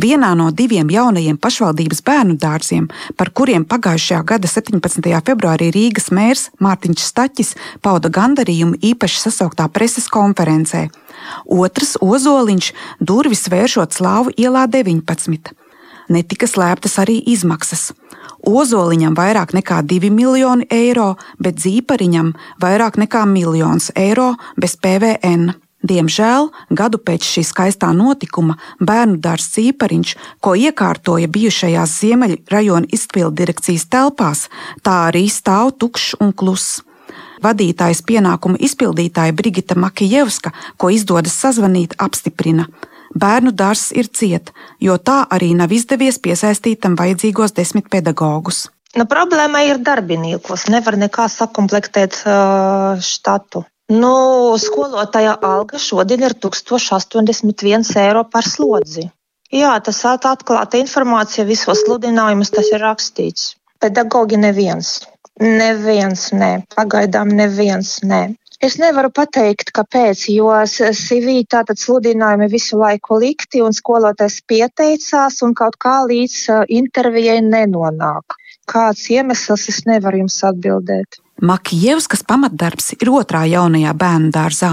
Vienā 0.00 0.30
no 0.40 0.48
diviem 0.56 0.88
jaunajiem 0.88 1.36
pašvaldības 1.36 2.00
bērnu 2.08 2.38
dārziem, 2.40 2.88
par 3.20 3.28
kuriem 3.36 3.68
pagājušajā 3.68 4.22
gada 4.32 4.48
17. 4.48 5.04
februārī 5.28 5.68
Rīgas 5.76 6.08
mērs 6.16 6.48
Mārtiņš 6.64 7.04
Staķis 7.12 7.52
pauda 7.84 8.08
gandarījumu 8.08 8.80
īpaši 8.88 9.26
sasauktā 9.26 9.68
preses 9.68 10.08
konferencē. 10.08 10.86
Otrs 11.44 11.96
ozoliņš 12.00 12.72
durvis 13.00 13.48
vēršot 13.52 13.96
slāvu 13.98 14.34
ielā 14.36 14.66
19. 14.70 15.52
Netika 16.08 16.48
slēptas 16.48 16.98
arī 17.02 17.18
izmaksas. 17.28 17.92
Ozoliņam 18.48 19.16
vairāk 19.18 19.52
nekā 19.56 19.82
2 19.84 20.10
miljoni 20.14 20.68
eiro, 20.72 21.16
bet 21.42 21.58
zīpariņam 21.60 22.32
vairāk 22.62 22.96
nekā 23.02 23.24
miljons 23.28 23.90
eiro 23.96 24.34
bez 24.56 24.76
PVN. 24.78 25.52
Diemžēl 25.78 26.48
gadu 26.74 26.98
pēc 26.98 27.22
šī 27.22 27.44
skaistā 27.46 27.92
notikuma 27.94 28.56
bērnu 28.82 29.20
dārsts 29.22 29.54
Cīpariņš, 29.54 30.14
ko 30.42 30.56
iekārtoja 30.58 31.28
bijušajās 31.30 31.94
Ziemeļu 32.00 32.40
rajona 32.50 32.90
izpildu 32.90 33.36
direkcijas 33.38 33.86
telpās, 33.86 34.48
tā 34.82 34.96
arī 35.12 35.28
stāv 35.30 35.76
tukšs 35.78 36.18
un 36.18 36.34
kluss. 36.34 36.80
Vadītājas 37.44 38.02
pienākumu 38.08 38.58
izpildītāja 38.68 39.34
Brigita 39.36 39.76
Makijevska, 39.78 40.52
ko 40.76 40.90
izdodas 40.94 41.36
sazvanīt, 41.38 41.94
apstiprina. 41.98 42.68
Bērnu 43.14 43.54
dārzs 43.56 43.92
ir 43.96 44.10
ciet, 44.12 44.52
jo 44.80 44.98
tā 44.98 45.22
arī 45.32 45.54
nav 45.56 45.72
izdevies 45.72 46.18
piesaistīt 46.20 46.82
tam 46.84 46.96
vajadzīgos 46.98 47.56
desmit 47.56 47.88
pedagogus. 47.88 48.66
Nu, 48.96 49.04
problēma 49.08 49.62
ir 49.68 49.80
darbiniekos. 49.84 50.66
Nevar 50.72 50.96
nekā 51.00 51.28
sakomplektēt 51.32 52.22
uh, 52.24 53.00
štatu. 53.04 53.64
Nu, 53.88 54.12
skolotāja 54.60 55.36
alga 55.44 55.80
šodien 55.80 56.24
ir 56.24 56.34
1081 56.36 57.94
eiro 58.02 58.24
par 58.28 58.48
slodzi. 58.48 59.08
Jā, 59.52 59.70
tas 59.80 60.02
atklāta 60.04 60.76
informācija, 60.76 61.46
visos 61.48 61.80
sludinājumus 61.86 62.52
tas 62.52 62.68
ir 62.68 62.84
rakstīts. 62.84 63.54
Pedagogi 63.80 64.36
neviens. 64.36 64.98
Neviens, 65.40 66.28
nē, 66.34 66.52
pagaidām 66.74 67.30
neviens, 67.30 67.98
nē. 68.02 68.34
Es 68.58 68.74
nevaru 68.82 69.12
pateikt, 69.14 69.70
kāpēc, 69.70 70.24
jo 70.34 70.50
CV 70.66 71.44
tātad 71.46 71.78
sludinājumi 71.78 72.48
visu 72.50 72.80
laiku 72.80 73.20
likti 73.22 73.62
un 73.62 73.76
skolotājs 73.76 74.40
pieteicās 74.50 75.38
un 75.46 75.54
kaut 75.54 75.78
kā 75.78 76.00
līdz 76.10 76.66
intervijai 76.66 77.38
nenonāk. 77.46 78.34
Kāds 78.68 79.06
iemesls 79.14 79.68
es 79.70 79.84
nevaru 79.86 80.24
jums 80.24 80.40
atbildēt. 80.42 81.20
Makijevskas 81.38 82.24
pamatdarbs 82.26 82.96
ir 82.98 83.12
otrā 83.14 83.44
jaunajā 83.46 83.94
bērnu 83.94 84.32
dārzā. 84.34 84.72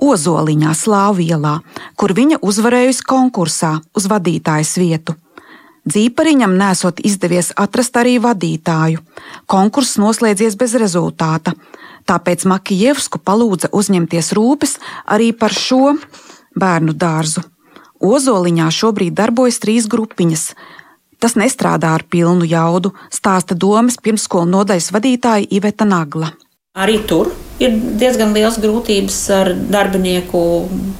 Ozoliņā, 0.00 0.70
Slāvielā, 0.78 1.56
kur 1.98 2.14
viņa 2.16 2.38
uzvarējusi 2.46 3.04
konkursā 3.10 3.74
uz 3.98 4.06
vadītājas 4.08 4.76
vietu. 4.78 5.18
Dzīpariņam 5.88 6.58
nesot 6.60 7.00
izdevies 7.00 7.54
atrast 7.56 7.96
arī 7.96 8.18
vadītāju. 8.20 9.00
Konkurss 9.48 9.96
noslēdzies 10.00 10.58
bez 10.60 10.74
rezultāta, 10.76 11.54
tāpēc 12.04 12.44
Makijevsku 12.50 13.22
palūdza 13.24 13.70
uzņemties 13.72 14.32
rūpes 14.36 14.76
arī 15.08 15.30
par 15.32 15.56
šo 15.56 15.94
bērnu 16.58 16.92
dārzu. 16.92 17.46
Ozoliņā 18.00 18.68
šobrīd 18.72 19.16
darbojas 19.16 19.60
trīs 19.60 19.88
grupiņas. 19.88 20.44
Tas 21.20 21.36
nestrādā 21.36 21.94
ar 21.96 22.04
pilnu 22.08 22.46
jaudu, 22.48 22.94
stāsta 23.12 23.56
domas 23.56 23.98
pirmskolu 24.00 24.48
nodaļas 24.48 24.92
vadītāja 24.92 25.48
Iveta 25.52 25.88
Nagla. 25.88 26.32
Arī 26.78 27.00
tur 27.02 27.32
ir 27.58 27.72
diezgan 27.98 28.30
liels 28.30 28.54
grūtības 28.62 29.14
ar 29.34 29.48
darbinieku 29.74 30.40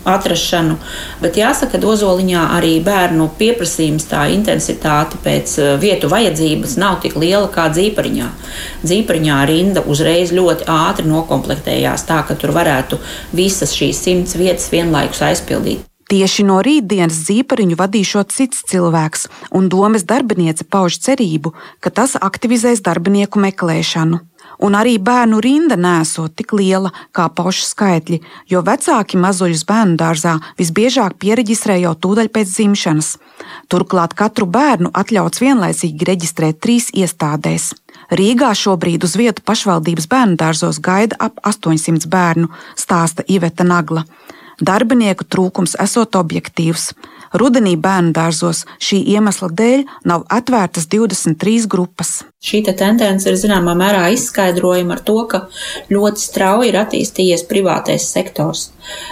atrašanu. 0.03 0.75
Bet 1.23 1.37
jāsaka, 1.39 1.79
ka 1.79 1.91
Ozoliņā 1.93 2.41
arī 2.57 2.73
bērnu 2.83 3.29
pieprasījums, 3.39 4.09
tā 4.11 4.25
intensitāte 4.35 5.21
pēc 5.23 5.53
eh, 5.63 5.69
vietu 5.79 6.11
vajadzības 6.11 6.75
nav 6.83 6.97
tik 7.05 7.15
liela 7.15 7.47
kā 7.55 7.69
dzīpariņā. 7.71 8.27
Dzīpariņā 8.83 9.37
rinda 9.47 9.85
uzreiz 9.87 10.33
ļoti 10.35 10.67
ātri 10.75 11.07
nokomplektējās 11.07 12.03
tā, 12.09 12.19
ka 12.27 12.35
tur 12.35 12.51
varētu 12.57 12.99
visas 13.31 13.71
šīs 13.71 14.03
simts 14.09 14.35
vietas 14.41 14.67
vienlaikus 14.75 15.23
aizpildīt. 15.29 15.87
Tieši 16.11 16.49
no 16.49 16.57
rītdienas 16.67 17.21
dzīpariņu 17.29 17.79
vadīšot 17.79 18.35
cits 18.35 18.65
cilvēks, 18.73 19.29
un 19.55 19.71
domas 19.71 20.03
darbiniece 20.03 20.67
pauž 20.67 20.99
cerību, 21.07 21.55
ka 21.79 21.95
tas 21.95 22.19
aktivizēs 22.19 22.83
darbinieku 22.83 23.39
meklēšanu 23.39 24.19
un 24.65 24.77
arī 24.79 24.97
bērnu 25.03 25.41
rinda 25.43 25.77
nesot 25.81 26.35
tik 26.37 26.55
liela 26.57 26.93
kā 27.17 27.29
paušu 27.35 27.67
skaitļi, 27.69 28.21
jo 28.53 28.63
vecāki 28.67 29.21
mazuļus 29.21 29.67
bērnu 29.69 29.99
dārzā 30.01 30.37
visbiežāk 30.61 31.17
pieregistrē 31.23 31.81
jau 31.81 31.95
tūdaļ 31.95 32.31
pēc 32.35 32.55
dzimšanas. 32.55 33.13
Turklāt 33.73 34.17
katru 34.19 34.47
bērnu 34.47 34.93
atļauts 34.95 35.43
vienlaicīgi 35.43 36.09
reģistrēt 36.11 36.61
trīs 36.65 36.91
iestādēs. 36.93 37.73
Rīgā 38.11 38.51
šobrīd 38.59 39.05
uz 39.07 39.15
vietu 39.19 39.45
pašvaldības 39.47 40.09
bērnu 40.11 40.37
dārzos 40.41 40.81
gaida 40.83 41.17
ap 41.21 41.39
800 41.47 42.09
bērnu, 42.11 42.51
stāsta 42.79 43.27
Iveta 43.29 43.67
Nagla. 43.67 44.05
Darbinieku 44.61 45.25
trūkums 45.25 45.77
esot 45.81 46.19
objektīvs. 46.19 46.91
Rudenī 47.41 47.77
bērnu 47.81 48.13
dārzos 48.17 48.67
šī 48.83 49.01
iemesla 49.15 49.49
dēļ 49.61 49.87
nav 50.11 50.27
atvērtas 50.29 50.91
23 50.91 51.71
grupas. 51.71 52.21
Šī 52.41 52.63
te 52.65 52.73
tendence 52.73 53.29
ir 53.29 53.35
zināmā 53.37 53.75
mērā 53.77 54.07
izskaidrojama 54.15 54.95
ar 54.97 55.01
to, 55.05 55.19
ka 55.29 55.43
ļoti 55.93 56.23
strauji 56.23 56.71
ir 56.71 56.79
attīstījies 56.81 57.43
privātais 57.45 58.07
sektors. 58.09 58.71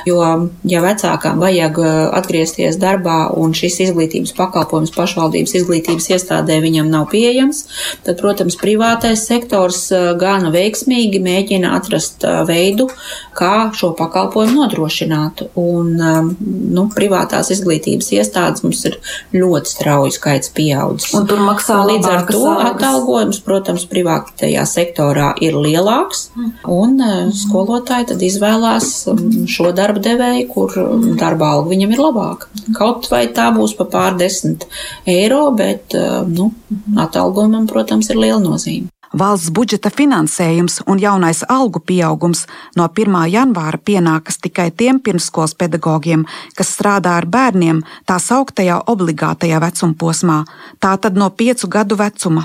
Jo, 0.08 0.22
ja 0.64 0.80
vecākām 0.80 1.36
vajag 1.42 1.76
uh, 1.82 1.90
atgriezties 2.16 2.78
darbā 2.80 3.18
un 3.36 3.52
šis 3.52 3.76
izglītības 3.84 4.32
pakalpojums 4.32 4.94
pašvaldības 4.96 5.52
izglītības 5.60 6.08
iestādē 6.14 6.56
viņam 6.64 6.88
nav 6.88 7.10
pieejams, 7.12 7.66
tad, 8.06 8.16
protams, 8.22 8.56
privātais 8.56 9.26
sektors 9.28 9.82
uh, 9.92 10.14
gana 10.16 10.48
veiksmīgi 10.54 11.20
mēģina 11.20 11.74
atrast 11.76 12.24
uh, 12.24 12.40
veidu, 12.48 12.88
kā 13.36 13.68
šo 13.76 13.92
pakalpojumu 14.00 14.62
nodrošināt. 14.62 15.44
Un, 15.60 15.92
um, 16.00 16.32
nu, 16.72 16.88
privātās 16.96 17.52
izglītības 17.52 18.08
iestādes 18.16 18.64
mums 18.64 18.80
ir 18.88 18.96
ļoti 19.36 19.76
strauji 19.76 20.16
skaits 20.16 20.56
pieaudzis. 20.56 21.12
Un 21.20 21.28
tur 21.28 21.44
maksā 21.44 21.82
līdz 21.92 22.12
ar 22.16 22.26
to 22.32 22.56
atalgojums 22.56 23.17
atalgojums, 23.18 23.40
protams, 23.42 23.84
privātajā 23.88 24.64
sektorā 24.66 25.32
ir 25.42 25.56
lielāks, 25.58 26.30
un 26.66 26.98
e, 27.00 27.30
skolotāji 27.34 28.12
tad 28.12 28.22
izvēlās 28.22 29.08
šo 29.50 29.72
darba 29.72 30.00
devēju, 30.00 30.46
kur 30.52 30.70
darba 31.18 31.52
alga 31.54 31.72
viņam 31.72 31.94
ir 31.94 32.02
labāka. 32.02 32.48
Kaut 32.76 33.08
vai 33.10 33.26
tā 33.28 33.50
būs 33.54 33.74
pa 33.78 33.88
pārdesmit 33.88 34.68
eiro, 35.06 35.50
bet 35.56 35.94
e, 35.94 36.04
nu, 36.28 36.52
atalgojumam, 36.96 37.66
protams, 37.66 38.10
ir 38.10 38.20
liela 38.20 38.40
nozīme. 38.42 38.88
Valsts 39.16 39.48
budžeta 39.56 39.88
finansējums 39.88 40.82
un 40.84 40.98
jaunais 41.00 41.40
algu 41.48 41.80
pieaugums 41.80 42.42
no 42.76 42.84
1. 42.92 43.16
janvāra 43.32 43.80
pienākas 43.80 44.36
tikai 44.36 44.68
tiem 44.70 45.00
pirmskolas 45.00 45.56
pedagogiem, 45.56 46.26
kas 46.54 46.74
strādā 46.76 47.16
ar 47.16 47.24
bērniem 47.24 47.80
tā 48.04 48.18
sauktajā 48.20 48.82
obligātajā 48.92 49.62
vecuma 49.64 49.96
posmā, 49.96 50.38
tātad 50.78 51.16
no 51.16 51.32
5 51.32 51.64
gadu 51.72 51.96
vecuma. 51.96 52.44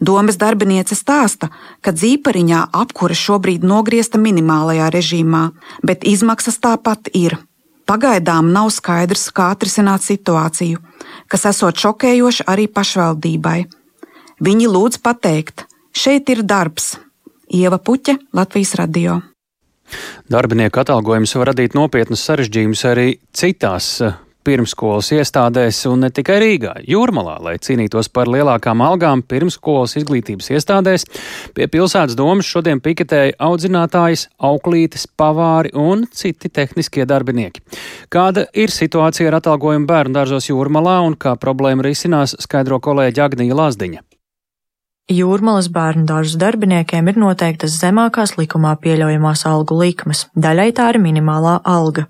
Domas 0.00 0.38
darbiniece 0.40 0.96
stāsta, 0.96 1.50
ka 1.84 1.92
dzīpariņā 1.92 2.70
apkure 2.72 3.16
šobrīd 3.16 3.66
nogriezta 3.68 4.18
minimālajā 4.18 4.88
režīmā, 4.94 5.50
bet 5.84 6.06
izmaksas 6.08 6.56
tāpat 6.56 7.12
ir. 7.12 7.36
Pagaidām 7.84 8.48
nav 8.54 8.70
skaidrs, 8.72 9.28
kā 9.34 9.50
atrisināt 9.52 10.06
situāciju, 10.06 10.80
kas 11.28 11.44
esot 11.50 11.76
šokējoša 11.82 12.46
arī 12.48 12.68
pašvaldībai. 12.70 13.58
Viņi 14.40 14.70
lūdz 14.72 15.00
pateikt, 15.04 15.66
šeit 15.92 16.32
ir 16.32 16.44
darbs. 16.48 16.94
Ieva 17.50 17.76
Puķe, 17.82 18.16
Latvijas 18.32 18.76
radio. 18.78 19.20
Darbinieku 20.30 20.80
atalgojums 20.80 21.34
var 21.34 21.50
radīt 21.50 21.74
nopietnus 21.74 22.22
sarežģījumus 22.28 22.84
arī 22.88 23.08
citās 23.34 23.98
pirmskolas 24.46 25.10
iestādēs 25.14 25.78
un 25.90 26.04
ne 26.04 26.10
tikai 26.14 26.38
Rīgā, 26.42 26.74
Jūrmalā, 26.88 27.36
lai 27.44 27.54
cīnītos 27.62 28.10
par 28.14 28.30
lielākām 28.32 28.82
algām 28.84 29.22
pirmskolas 29.26 29.96
izglītības 30.00 30.50
iestādēs. 30.56 31.06
Pie 31.56 31.68
pilsētas 31.70 32.18
domas 32.18 32.48
šodien 32.48 32.82
piketēja 32.84 33.36
audzinātājs, 33.48 34.28
auklītes, 34.50 35.06
pavāri 35.20 35.74
un 35.76 36.06
citi 36.12 36.48
tehniskie 36.48 37.06
darbinieki. 37.08 37.64
Kāda 38.12 38.46
ir 38.54 38.72
situācija 38.74 39.30
ar 39.30 39.40
atalgojumu 39.40 39.88
bērnu 39.90 40.16
dārzos 40.20 40.50
Jūrmalā 40.50 41.00
un 41.06 41.18
kā 41.20 41.36
problēma 41.40 41.86
risinās, 41.86 42.36
skaidro 42.40 42.80
kolēģi 42.82 43.26
Agnija 43.26 43.58
Lazdiņa. 43.60 44.06
Jūrmalas 45.10 45.66
bērnu 45.74 46.04
dārzu 46.06 46.38
darbiniekiem 46.38 47.08
ir 47.10 47.16
noteiktas 47.18 47.74
zemākās 47.80 48.36
likumā 48.38 48.76
pieļaujamās 48.78 49.42
algu 49.50 49.80
likmes, 49.80 50.28
daļai 50.38 50.68
tā 50.78 50.92
ir 50.92 51.00
minimālā 51.02 51.56
alga. 51.66 52.06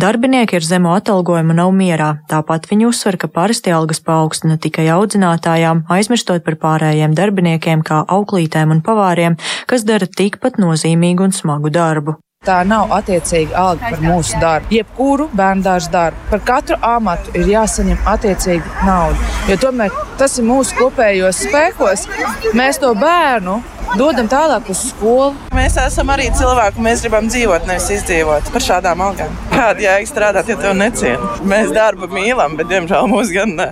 Darbinieki 0.00 0.56
ar 0.58 0.66
zemo 0.66 0.94
atalgojumu 0.96 1.56
nav 1.58 1.70
mierā, 1.76 2.08
tāpat 2.32 2.66
viņi 2.70 2.88
uzsver, 2.88 3.18
ka 3.20 3.28
parasti 3.28 3.74
algas 3.74 4.02
paaugstina 4.06 4.58
tikai 4.62 4.88
audzinātājām, 4.96 5.84
aizmirstot 5.92 6.44
par 6.46 6.58
pārējiem 6.64 7.14
darbiniekiem 7.18 7.84
kā 7.86 8.02
auklītēm 8.16 8.74
un 8.76 8.82
pavāriem, 8.86 9.38
kas 9.70 9.86
dara 9.88 10.08
tikpat 10.08 10.60
nozīmīgu 10.62 11.28
un 11.28 11.36
smagu 11.36 11.72
darbu. 11.72 12.18
Tā 12.42 12.62
nav 12.66 12.90
attiecīga 12.90 13.54
alga 13.54 13.92
par 13.92 14.00
mūsu 14.02 14.38
darbu. 14.42 14.74
Jebkuru 14.74 15.28
bērnu 15.38 15.62
dārza 15.62 15.92
darbu. 15.92 16.24
Par 16.30 16.40
katru 16.48 16.78
amatu 16.82 17.30
ir 17.38 17.46
jāsaņem 17.52 18.00
attiecīga 18.10 18.86
nauda. 18.86 19.28
Jo 19.46 19.58
tomēr 19.62 19.94
tas 20.18 20.34
ir 20.40 20.48
mūsu 20.48 20.74
kopējos 20.80 21.44
spēkos. 21.46 22.08
Mēs 22.58 22.82
to 22.82 22.90
bērnu 22.98 23.60
dodam 23.94 24.26
tālāk 24.32 24.72
uz 24.74 24.82
skolu. 24.88 25.36
Mēs 25.54 25.78
esam 25.84 26.10
arī 26.10 26.32
cilvēki, 26.34 26.82
mēs 26.82 27.04
gribam 27.06 27.30
dzīvot, 27.30 27.68
nevis 27.70 27.86
izdzīvot 27.98 28.50
par 28.54 28.66
šādām 28.66 29.06
algām. 29.06 29.38
Kāda 29.54 29.86
jēga 29.86 30.10
strādāt, 30.10 30.50
ja 30.50 30.58
tev 30.58 30.74
neciena? 30.80 31.32
Mēs 31.46 31.70
darbu 31.76 32.10
mīlam, 32.10 32.58
bet 32.58 32.72
diemžēl 32.72 33.06
mūs 33.12 33.30
gan 33.34 33.54
ne. 33.60 33.70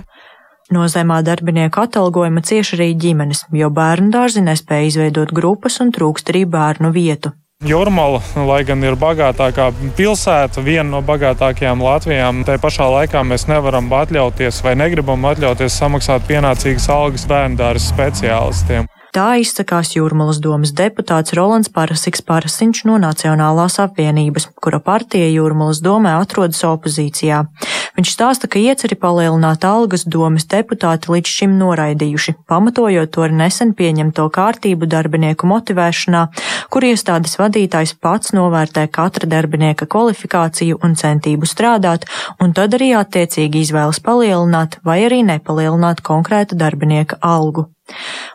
No 0.71 0.87
zemā 0.87 1.19
darbinieku 1.27 1.83
atalgojuma 1.83 2.39
cieši 2.47 2.77
arī 2.77 2.89
ģimenes, 3.03 3.43
jo 3.51 3.67
bērnu 3.75 4.13
dārzi 4.15 4.47
nespēja 4.47 4.87
izveidot 4.93 5.35
grupas 5.35 5.81
un 5.83 5.91
trūkst 5.91 6.31
arī 6.31 6.45
bērnu 6.47 6.95
vietu. 6.95 7.35
Jūrmala, 7.61 8.17
lai 8.49 8.63
gan 8.65 8.81
ir 8.81 8.95
bagātākā 8.97 9.67
pilsēta, 9.93 10.63
viena 10.65 10.87
no 10.95 11.01
bagātākajām 11.05 11.83
Latvijām, 11.85 12.39
tai 12.47 12.55
pašā 12.57 12.87
laikā 12.89 13.21
mēs 13.21 13.45
nevaram 13.51 13.85
atļauties 13.93 14.63
vai 14.65 14.73
negribam 14.81 15.27
atļauties 15.29 15.77
samaksāt 15.77 16.25
pienācīgas 16.25 16.89
algas 16.89 17.27
bērnu 17.29 17.61
dārza 17.61 17.91
speciālistiem. 17.91 18.89
Tā 19.13 19.27
izsakās 19.43 19.89
Jūrmalas 19.93 20.39
domas 20.41 20.71
deputāts 20.73 21.35
Rolands 21.37 21.69
Parasiks 21.69 22.23
Parasiņš 22.25 22.85
no 22.87 22.95
Nacionālās 23.03 23.75
apvienības, 23.83 24.49
kura 24.55 24.79
partija 24.81 25.27
Jūrmalas 25.29 25.83
domē 25.83 26.15
atrodas 26.17 26.63
opozīcijā. 26.65 27.43
Viņš 28.01 28.15
stāsta, 28.15 28.47
ka 28.49 28.57
ieceri 28.57 28.95
palielināt 28.97 29.61
algas 29.61 30.07
domas 30.09 30.47
deputāti 30.49 31.11
līdz 31.13 31.33
šim 31.37 31.51
noraidījuši, 31.59 32.33
pamatojot 32.49 33.11
to 33.13 33.21
ar 33.27 33.35
nesen 33.41 33.75
pieņemto 33.77 34.23
kārtību 34.33 34.87
darbinieku 34.89 35.45
motivēšanā, 35.51 36.21
kur 36.73 36.87
iestādes 36.87 37.37
vadītājs 37.37 37.93
pats 38.01 38.33
novērtē 38.33 38.87
katra 38.97 39.29
darbinieka 39.29 39.85
kvalifikāciju 39.85 40.79
un 40.81 40.97
centību 40.97 41.45
strādāt, 41.45 42.09
un 42.41 42.57
tad 42.57 42.73
arī 42.79 42.89
attiecīgi 43.03 43.61
izvēlas 43.67 44.01
palielināt 44.01 44.79
vai 44.81 45.03
arī 45.05 45.21
nepalielināt 45.29 46.01
konkrēta 46.01 46.57
darbinieka 46.57 47.21
algu. 47.21 47.67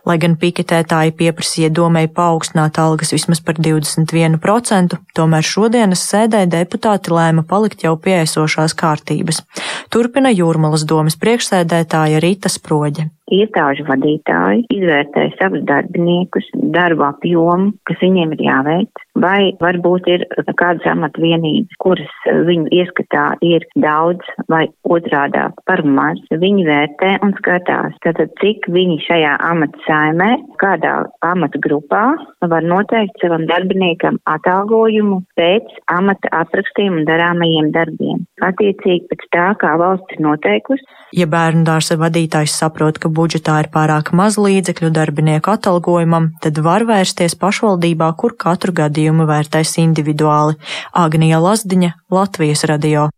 Lai 0.07 0.17
gan 0.23 0.37
piketētāji 0.41 1.15
pieprasīja 1.19 1.73
domai 1.75 2.07
paaugstināt 2.09 2.79
algas 2.83 3.13
vismaz 3.15 3.43
par 3.45 3.59
21%, 3.59 4.99
tomēr 5.17 5.47
šodienas 5.47 6.05
sēdē 6.11 6.45
deputāti 6.53 7.15
lēma 7.15 7.47
palikt 7.49 7.85
jau 7.87 7.97
pie 8.01 8.21
esošās 8.23 8.77
kārtības. 8.79 9.43
Turpina 9.91 10.33
Jūrmalas 10.35 10.87
domas 10.89 11.19
priekšsēdētāja 11.21 12.23
Rita 12.23 12.53
Sproģe 12.53 13.11
iestāžu 13.33 13.87
vadītāji 13.89 14.67
izvērtē 14.77 15.27
savus 15.41 15.65
darbiniekus, 15.69 16.47
darba 16.75 17.13
apjomu, 17.15 17.73
kas 17.89 18.01
viņiem 18.03 18.35
ir 18.37 18.45
jāveic, 18.47 19.03
vai 19.19 19.53
varbūt 19.63 20.09
ir 20.13 20.27
kādas 20.59 20.87
amatvienības, 20.91 21.79
kuras 21.83 22.13
viņu 22.49 22.71
ieskatā 22.75 23.27
ir 23.47 23.67
daudz 23.83 24.25
vai 24.53 24.67
otrādā 24.85 25.49
par 25.69 25.83
maz. 25.85 26.21
Viņi 26.31 26.67
vērtē 26.69 27.13
un 27.25 27.35
skatās, 27.41 27.97
tātad 28.05 28.35
cik 28.43 28.69
viņi 28.73 28.99
šajā 29.07 29.37
amata 29.51 29.83
saimē, 29.87 30.31
kādā 30.63 30.97
amata 31.27 31.61
grupā 31.63 32.05
var 32.47 32.67
noteikt 32.67 33.21
savam 33.23 33.47
darbiniekam 33.49 34.21
atalgojumu 34.31 35.23
pēc 35.39 35.81
amata 35.93 36.31
aprakstiem 36.43 37.01
un 37.01 37.09
darāmajiem 37.09 37.73
darbiem. 37.75 38.23
Attiecīgi 38.45 39.09
pēc 39.11 39.27
tā, 39.35 39.49
kā 39.61 39.75
valsts 39.81 40.17
ir 40.17 40.23
noteikusi. 40.25 40.85
Ja 41.17 41.29
bērnu 41.31 41.65
dārza 41.67 41.97
vadītājs 42.01 42.57
saprot, 42.61 42.99
ka 43.01 43.11
budžetā 43.17 43.59
ir 43.65 43.71
pārāk 43.73 44.13
maz 44.17 44.37
līdzekļu 44.41 44.93
darbinieku 44.95 45.55
atalgojumam, 45.55 46.31
tad 46.45 46.61
var 46.65 46.85
vērsties 46.89 47.39
pašvaldībā, 47.41 48.13
kur 48.21 48.37
katru 48.39 48.75
gadījumu 48.77 49.27
vērtēs 49.29 49.77
individuāli. 49.83 50.59
Agnija 50.93 51.41
Lazdiņa, 51.43 51.93
Latvijas 52.13 52.67
radio. 52.69 53.09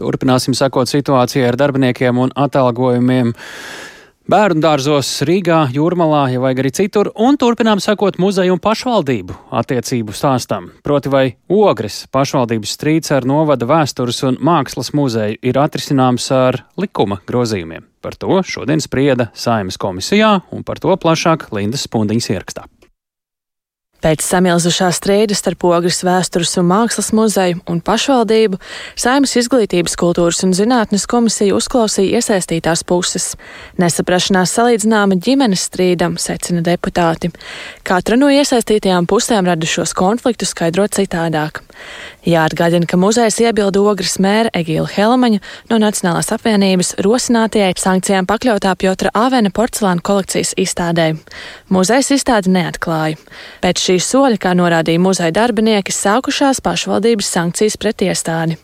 Turpināsim 0.00 0.56
sekot 0.56 0.88
situācijai 0.88 1.50
ar 1.50 1.58
darbiniekiem 1.60 2.22
un 2.22 2.32
atalgojumiem 2.32 3.34
bērnu 4.30 4.62
dārzos 4.62 5.08
Rīgā, 5.26 5.64
Jūrmalā, 5.74 6.22
ja 6.30 6.40
vajag 6.42 6.62
arī 6.62 6.70
citur, 6.76 7.10
un 7.18 7.38
turpinām 7.40 7.80
sekot 7.82 8.20
muzeju 8.22 8.54
un 8.54 8.62
pašvaldību 8.62 9.36
attiecību 9.60 10.14
stāstam. 10.14 10.70
Proti, 10.86 11.10
vai 11.10 11.24
ogres 11.50 12.04
pašvaldības 12.14 12.74
strīds 12.76 13.14
ar 13.16 13.26
novada 13.26 13.66
vēstures 13.70 14.22
un 14.28 14.38
mākslas 14.46 14.92
muzeju 14.94 15.40
ir 15.42 15.60
atrisināms 15.60 16.30
ar 16.36 16.62
likuma 16.80 17.20
grozījumiem. 17.26 17.88
Par 18.00 18.16
to 18.16 18.42
šodien 18.46 18.80
sprieda 18.80 19.30
Saimas 19.34 19.80
komisijā, 19.80 20.36
un 20.54 20.62
par 20.64 20.80
to 20.80 20.94
plašāk 20.94 21.50
Lindas 21.56 21.88
Spundiņas 21.88 22.30
ierakstā. 22.36 22.70
Pēc 24.00 24.24
samilzušā 24.24 24.88
strīda 24.96 25.36
starp 25.36 25.66
Ogres 25.68 26.00
vēstures 26.06 26.54
un 26.60 26.68
mākslas 26.70 27.10
muzeju 27.16 27.60
un 27.68 27.82
pašvaldību 27.84 28.56
Saimas 28.96 29.34
izglītības, 29.36 29.96
kultūras 30.00 30.40
un 30.46 30.54
zinātnes 30.56 31.04
komisija 31.10 31.56
uzklausīja 31.58 32.20
iesaistītās 32.20 32.84
puses. 32.88 33.34
Nesaprašanās 33.80 34.56
salīdzināma 34.56 35.20
ģimenes 35.20 35.66
strīdam, 35.68 36.16
secina 36.16 36.64
deputāti. 36.64 37.32
Katra 37.84 38.16
no 38.16 38.32
iesaistītajām 38.32 39.08
pusēm 39.10 39.52
radušos 39.52 39.92
konfliktus 39.98 40.54
skaidro 40.56 40.88
citādāk. 40.88 41.60
Jāatgādina, 42.28 42.84
ka 42.84 42.98
muzejs 43.00 43.38
iebilda 43.40 43.80
Ogres 43.80 44.18
mēra 44.20 44.52
Egīla 44.56 44.88
Helmaņa 44.92 45.40
no 45.70 45.80
Nacionālās 45.80 46.28
apvienības 46.36 46.94
rosinātajai 47.06 47.72
sankcijām 47.80 48.28
pakļautā 48.28 48.74
Pjotra 48.76 49.12
Avena 49.16 49.52
porcelāna 49.54 50.04
kolekcijas 50.04 50.52
izstādē. 50.60 51.14
Muzejs 51.72 52.12
izstādi 52.18 52.52
neatklāja. 52.52 53.16
Pēc 53.64 53.86
šī 53.86 54.00
soļa, 54.04 54.40
kā 54.42 54.56
norādīja 54.58 55.00
muzeja 55.00 55.32
darbinieki, 55.40 55.96
sākušās 55.96 56.60
pašvaldības 56.64 57.32
sankcijas 57.38 57.80
pret 57.80 58.04
iestādi. 58.04 58.60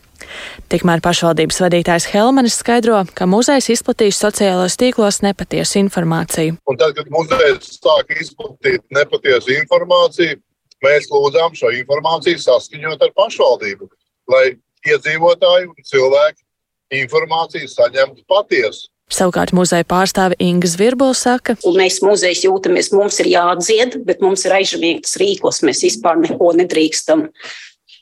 Tikmēr 0.71 1.01
pašvaldības 1.03 1.61
vadītājs 1.63 2.09
Helmanis 2.11 2.57
skaidro, 2.61 2.99
ka 3.15 3.27
muzejs 3.29 3.69
izplatīs 3.73 4.19
sociālajos 4.21 4.77
tīklos 4.79 5.21
nepatiesu 5.23 5.79
informāciju. 5.83 6.57
Un 6.67 6.79
tad, 6.79 6.95
kad 6.97 7.09
muzejs 7.13 7.77
sāk 7.77 8.11
izplatīt 8.17 8.83
nepatiesu 8.93 9.55
informāciju, 9.61 10.41
mēs 10.85 11.09
lūdzām 11.11 11.55
šo 11.57 11.71
informāciju 11.79 12.41
saskaņot 12.43 13.07
ar 13.07 13.15
pašvaldību, 13.17 13.89
lai 14.33 14.45
iedzīvotāji 14.87 15.71
un 15.71 15.89
cilvēki 15.91 17.01
informāciju 17.03 17.71
saņemtu 17.71 18.23
patiesu. 18.29 18.87
Savukārt 19.07 19.53
muzeja 19.55 19.85
pārstāve 19.87 20.35
Inga 20.43 20.67
Zvirbola 20.67 21.15
saka, 21.15 21.55
ka 21.55 21.71
mēs 21.77 22.01
muzejs 22.03 22.43
jūtamies, 22.43 22.91
mums 22.91 23.21
ir 23.23 23.29
jādzied, 23.31 24.01
bet 24.07 24.19
mums 24.23 24.43
ir 24.43 24.57
aizžamīgs 24.57 25.15
rīkos, 25.21 25.61
mēs 25.63 25.85
vispār 25.87 26.19
neko 26.25 26.51
nedrīkstam. 26.59 27.29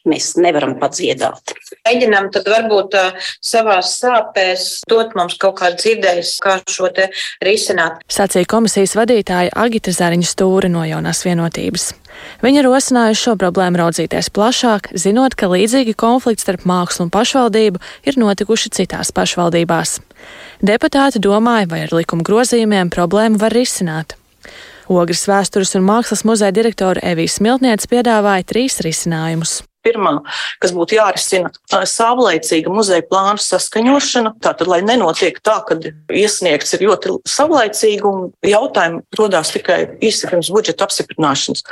Mēs 0.05 0.35
nevaram 0.37 0.75
padziedāt. 0.77 1.55
Mēģinām 1.87 2.27
tad 2.33 2.45
varbūt 2.49 2.93
uh, 2.93 3.23
savā 3.41 3.79
sāpēs 3.81 4.83
dot 4.89 5.15
mums 5.17 5.33
kaut 5.41 5.57
kādu 5.63 5.79
dzirdējumu, 5.81 6.27
kā 6.45 6.59
šo 6.69 6.91
te 6.93 7.07
risināt. 7.41 8.03
Sacīja 8.13 8.45
komisijas 8.53 8.93
vadītāja 8.99 9.53
Agita 9.57 9.93
Zariņa 9.97 10.29
Stūra 10.29 10.69
no 10.69 10.85
jaunās 10.85 11.23
vienotības. 11.25 11.87
Viņa 12.43 12.63
rosinājusi 12.65 13.21
šo 13.21 13.35
problēmu 13.39 13.79
raudzīties 13.81 14.31
plašāk, 14.35 14.91
zinot, 14.97 15.35
ka 15.39 15.49
līdzīgi 15.51 15.95
konflikti 15.99 16.45
starp 16.45 16.65
mākslu 16.67 17.07
un 17.07 17.13
pašvaldību 17.13 17.81
ir 18.07 18.19
notikuši 18.21 18.73
citās 18.79 19.13
pašvaldībās. 19.15 19.99
Deputāti 20.65 21.21
domāja, 21.23 21.69
vai 21.71 21.85
ar 21.85 21.95
likuma 21.95 22.25
grozījumiem 22.25 22.91
problēmu 22.93 23.41
var 23.41 23.55
risināt. 23.55 24.17
Ogres 24.91 25.25
vēstures 25.29 25.73
un 25.79 25.87
mākslas 25.87 26.25
muzeja 26.27 26.53
direktora 26.53 27.01
Evijas 27.13 27.39
Smiltniece 27.39 27.89
piedāvāja 27.89 28.45
trīs 28.45 28.77
risinājumus. 28.85 29.63
Pirmā, 29.85 30.17
kas 30.63 30.73
būtu 30.75 30.97
jārisina 30.97 31.51
savlaicīga 31.69 32.73
muzeja 32.73 33.05
plāna 33.05 33.41
saskaņošana. 33.41 34.35
Tātad, 34.43 34.69
lai 34.71 34.81
nenotiek 34.85 35.37
tā, 35.45 35.59
ka 35.67 35.77
iesniegts 36.13 36.75
ir 36.77 36.85
ļoti 36.89 37.15
savlaicīgi 37.29 38.05
un 38.09 38.27
jautājumi 38.45 39.03
rodās 39.19 39.53
tikai 39.55 39.79
īsi 40.05 40.29
pirms 40.31 40.51
budžeta 40.53 40.87
apstiprināšanas. 40.87 41.65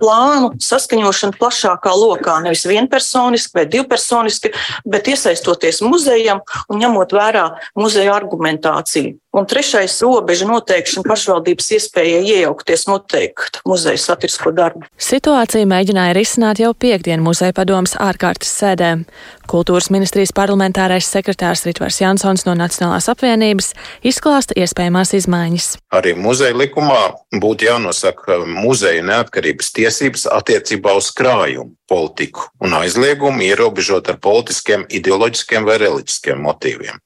Plānu 0.00 0.52
saskaņošana 0.64 1.38
plašākā 1.38 1.94
lokā, 1.94 2.38
nevis 2.44 2.66
vienpersoniski 2.68 3.60
vai 3.60 3.66
divpersoniski, 3.70 4.52
bet 4.88 5.10
iesaistoties 5.12 5.82
muzejam 5.86 6.42
un 6.68 6.82
ņemot 6.82 7.16
vērā 7.16 7.48
muzeja 7.78 8.16
argumentāciju. 8.18 9.18
Un 9.32 9.44
trešais- 9.46 10.00
robeža 10.04 10.46
noteikšana 10.48 11.04
pašvaldības 11.04 11.66
iespējai 11.76 12.22
iejaukties 12.32 12.86
noteikt 12.88 13.58
muzeja 13.68 14.00
satirisko 14.00 14.54
darbu. 14.56 14.86
Situāciju 14.96 15.68
mēģināja 15.68 16.14
risināt 16.16 16.60
jau 16.62 16.72
piekdien 16.72 17.20
muzeja 17.20 17.52
padomas 17.52 17.92
ārkārtas 17.92 18.48
sēdē. 18.48 19.04
Kultūras 19.48 19.90
ministrijas 19.92 20.32
parlamentārais 20.32 21.04
sekretārs 21.04 21.66
Ritvars 21.68 22.00
Jansons 22.00 22.46
no 22.46 22.54
Nacionālās 22.56 23.08
apvienības 23.12 23.74
izklāsta 24.02 24.56
iespējamās 24.56 25.12
izmaiņas. 25.20 25.66
Arī 25.92 26.14
muzeja 26.16 26.56
likumā 26.56 27.02
būtu 27.36 27.68
jānosaka 27.68 28.46
muzeja 28.46 29.02
neatkarības 29.02 29.72
tiesības 29.76 30.24
attiecībā 30.38 30.96
uz 30.96 31.12
krājumu 31.12 31.74
politiku 31.88 32.48
un 32.64 32.80
aizliegumu 32.80 33.44
ierobežot 33.44 34.08
ar 34.08 34.16
politiskiem, 34.16 34.86
ideoloģiskiem 34.88 35.68
vai 35.68 35.76
reliģiskiem 35.84 36.40
motīviem. 36.48 36.96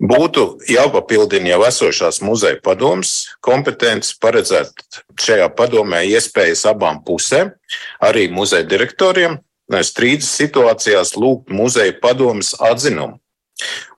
Būtu 0.00 0.46
jāpapildina 0.70 1.52
jau 1.54 1.60
esošās 1.68 2.22
muzeja 2.24 2.60
padomas 2.64 3.12
kompetences, 3.44 4.16
paredzēt 4.20 5.02
šajā 5.20 5.50
padomē 5.58 6.04
iespējas 6.08 6.66
abām 6.72 7.02
pusēm, 7.06 7.52
arī 8.00 8.28
muzeja 8.32 8.66
direktoriem, 8.68 9.38
strīdus 9.66 10.32
situācijās 10.40 11.16
lūgt 11.18 11.52
muzeja 11.52 11.94
padomas 12.02 12.54
atzinumu. 12.60 13.20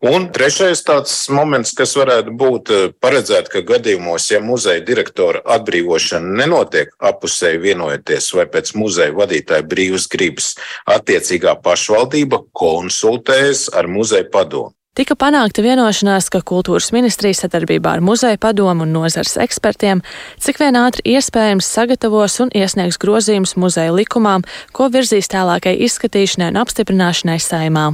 Un 0.06 0.28
trešais 0.30 0.84
tāds 0.86 1.12
moments, 1.34 1.72
kas 1.74 1.96
varētu 1.98 2.30
būt 2.38 2.70
paredzēt, 3.02 3.48
ka 3.50 3.64
gadījumos, 3.66 4.28
ja 4.30 4.38
muzeja 4.38 4.84
direktora 4.86 5.42
atbrīvošana 5.56 6.36
nenotiek 6.44 6.92
apusēji 7.10 7.58
vienojoties 7.64 8.30
vai 8.38 8.46
pēc 8.52 8.70
muzeja 8.78 9.16
vadītāja 9.18 9.66
brīvas 9.66 10.06
gribas, 10.12 10.52
attiecīgā 10.86 11.56
pašvaldība 11.64 12.44
konsultējas 12.54 13.66
ar 13.74 13.90
muzeja 13.90 14.30
padomu. 14.30 14.70
Tika 14.96 15.14
panākta 15.14 15.62
vienošanās, 15.62 16.26
ka 16.32 16.40
kultūras 16.42 16.88
ministrija 16.90 17.36
sadarbībā 17.38 17.92
ar 17.96 18.00
muzeja 18.02 18.38
padomu 18.40 18.82
un 18.86 18.94
nozars 18.96 19.36
ekspertiem 19.38 20.00
cik 20.42 20.58
vien 20.62 20.78
ātri 20.80 21.04
iespējams 21.14 21.68
sagatavos 21.76 22.40
un 22.42 22.50
iesniegs 22.50 22.98
grozījumus 22.98 23.54
muzeja 23.60 23.92
likumām, 23.94 24.42
ko 24.74 24.88
virzīs 24.90 25.30
tālākai 25.30 25.76
izskatīšanai 25.86 26.50
un 26.50 26.58
apstiprināšanai 26.64 27.38
saimā. 27.42 27.92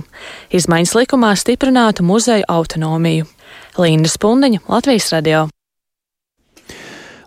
Izmaiņas 0.55 0.95
likumā 1.03 1.35
stiprinātu 1.37 2.07
muzeju 2.09 2.49
autonomiju. 2.49 3.29
Linda 3.77 4.09
Spundiņa, 4.09 4.65
Latvijas 4.71 5.11
radio. 5.13 5.45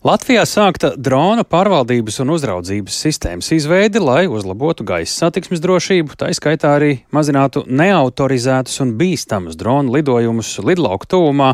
Latvijā 0.08 0.46
sākta 0.48 0.94
drona 0.96 1.44
pārvaldības 1.44 2.22
un 2.24 2.30
uzraudzības 2.32 3.00
sistēmas 3.04 3.50
izveide, 3.52 4.00
lai 4.00 4.22
uzlabotu 4.32 4.86
gaisa 4.88 5.26
satiksmes 5.26 5.60
drošību, 5.60 6.16
tā 6.16 6.30
izskaitā 6.32 6.78
arī 6.78 6.92
mazinātu 7.12 7.66
neautorizētus 7.68 8.78
un 8.86 8.94
bīstamus 9.02 9.58
dronu 9.60 9.98
lidojumus 9.98 10.54
lidlauku 10.64 11.10
tuvumā 11.12 11.50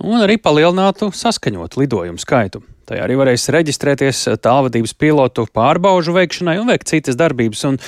un 0.00 0.22
arī 0.22 0.38
palielinātu 0.40 1.10
saskaņotu 1.12 1.82
lidojumu 1.82 2.22
skaitu. 2.22 2.62
Tajā 2.88 3.04
arī 3.04 3.20
varēs 3.20 3.44
reģistrēties 3.52 4.24
tālvadības 4.40 4.96
pilotu 4.96 5.44
pārbaužu 5.52 6.16
veikšanai 6.16 6.56
un 6.62 6.72
veikt 6.72 6.88
citas 6.88 7.20
darbības. 7.20 7.66
Un, 7.68 7.80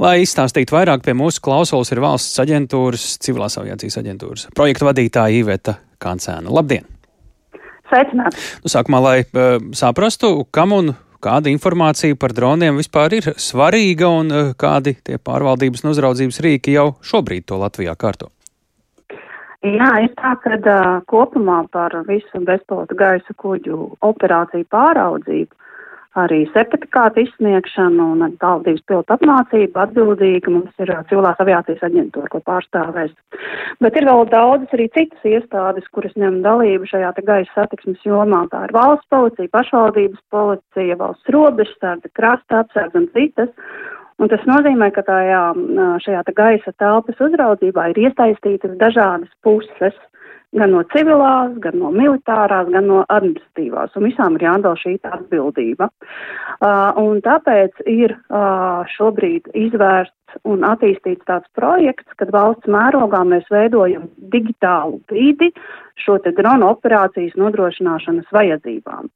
lai 0.00 0.22
izstāstītu 0.24 0.78
vairāk, 0.78 1.04
pie 1.04 1.12
mūsu 1.12 1.44
klausulas 1.44 1.92
ir 1.92 2.00
valsts 2.06 2.40
aģentūras, 2.46 3.10
civilās 3.20 3.60
aviācijas 3.60 4.00
aģentūras 4.00 4.48
projekta 4.56 4.88
vadītāja 4.88 5.42
Iveta 5.44 5.82
Kancēna. 6.00 6.48
Labdien! 6.48 6.95
Sveicināti! 7.90 8.40
Nu, 8.64 8.70
sākumā, 8.72 9.00
lai 9.02 9.18
uh, 9.24 9.58
saprastu, 9.76 10.46
kam 10.54 10.74
un 10.76 10.94
kāda 11.22 11.50
informācija 11.50 12.16
par 12.18 12.34
droniem 12.36 12.78
vispār 12.80 13.18
ir 13.18 13.28
svarīga 13.40 14.10
un 14.20 14.32
uh, 14.32 14.54
kādi 14.58 14.96
tie 15.06 15.18
pārvaldības 15.22 15.84
un 15.84 15.92
uzraudzības 15.94 16.40
rīki 16.46 16.76
jau 16.76 16.90
šobrīd 17.06 17.46
to 17.46 17.60
Latvijā 17.62 17.96
kārto. 17.98 18.32
Jā, 19.66 19.88
ir 20.04 20.12
tā, 20.18 20.34
ka 20.42 20.58
uh, 20.58 20.98
kopumā 21.10 21.62
par 21.74 21.94
visu 22.06 22.42
bezpilota 22.46 22.94
gaisa 22.98 23.38
kuģu 23.40 23.96
operāciju 24.04 24.68
pāraudzību 24.70 25.65
arī 26.20 26.40
certifikātu 26.54 27.22
izsniegšanu 27.24 28.06
un 28.14 28.36
tālvadības 28.40 28.84
pilotu 28.88 29.14
apmācību 29.16 29.82
atbildīga 29.82 30.52
mums 30.52 30.82
ir 30.82 30.92
civilās 31.10 31.42
aviācijas 31.42 31.84
aģentūra, 31.88 32.30
ko 32.32 32.40
pārstāvēs. 32.46 33.12
Bet 33.84 33.98
ir 33.98 34.08
vēl 34.08 34.24
daudzas 34.32 34.72
arī 34.76 34.88
citas 34.96 35.28
iestādes, 35.28 35.88
kuras 35.92 36.16
ņem 36.20 36.40
dalību 36.46 36.88
šajā 36.90 37.12
gaisa 37.26 37.52
satiksmes 37.54 38.02
jomā. 38.06 38.46
Tā 38.52 38.64
ir 38.68 38.74
valsts 38.76 39.10
policija, 39.12 39.52
pašvaldības 39.52 40.24
policija, 40.32 40.98
valsts 41.02 41.36
robežsardze, 41.36 42.12
krasta 42.16 42.64
apsardze 42.64 43.02
un 43.02 43.08
citas. 43.16 43.52
Un 44.16 44.30
tas 44.32 44.40
nozīmē, 44.48 44.88
ka 44.96 45.02
tajā, 45.04 45.40
šajā 46.00 46.22
gaisa 46.36 46.72
telpas 46.80 47.18
uzraudzībā 47.20 47.90
ir 47.92 48.06
iesaistītas 48.06 48.78
dažādas 48.80 49.28
puses 49.44 49.96
gan 50.56 50.72
no 50.74 50.82
civilās, 50.92 51.54
gan 51.62 51.78
no 51.80 51.92
militārās, 51.94 52.68
gan 52.72 52.88
no 52.90 53.02
administratīvās, 53.12 53.94
un 53.96 54.08
visām 54.08 54.38
ir 54.38 54.46
jādala 54.48 54.80
šī 54.80 54.96
atbildība. 55.04 55.90
Uh, 56.56 56.92
un 57.02 57.20
tāpēc 57.24 57.82
ir 57.90 58.16
uh, 58.16 58.84
šobrīd 58.96 59.50
izvērsts 59.54 60.40
un 60.48 60.64
attīstīts 60.66 61.26
tāds 61.28 61.48
projekts, 61.56 62.08
kad 62.20 62.32
valsts 62.34 62.68
mērogā 62.70 63.22
mēs 63.28 63.46
veidojam 63.52 64.08
digitālu 64.32 65.00
vidi 65.12 65.52
šo 66.02 66.18
te 66.24 66.32
drona 66.36 66.72
operācijas 66.74 67.36
nodrošināšanas 67.40 68.32
vajadzībām. 68.34 69.08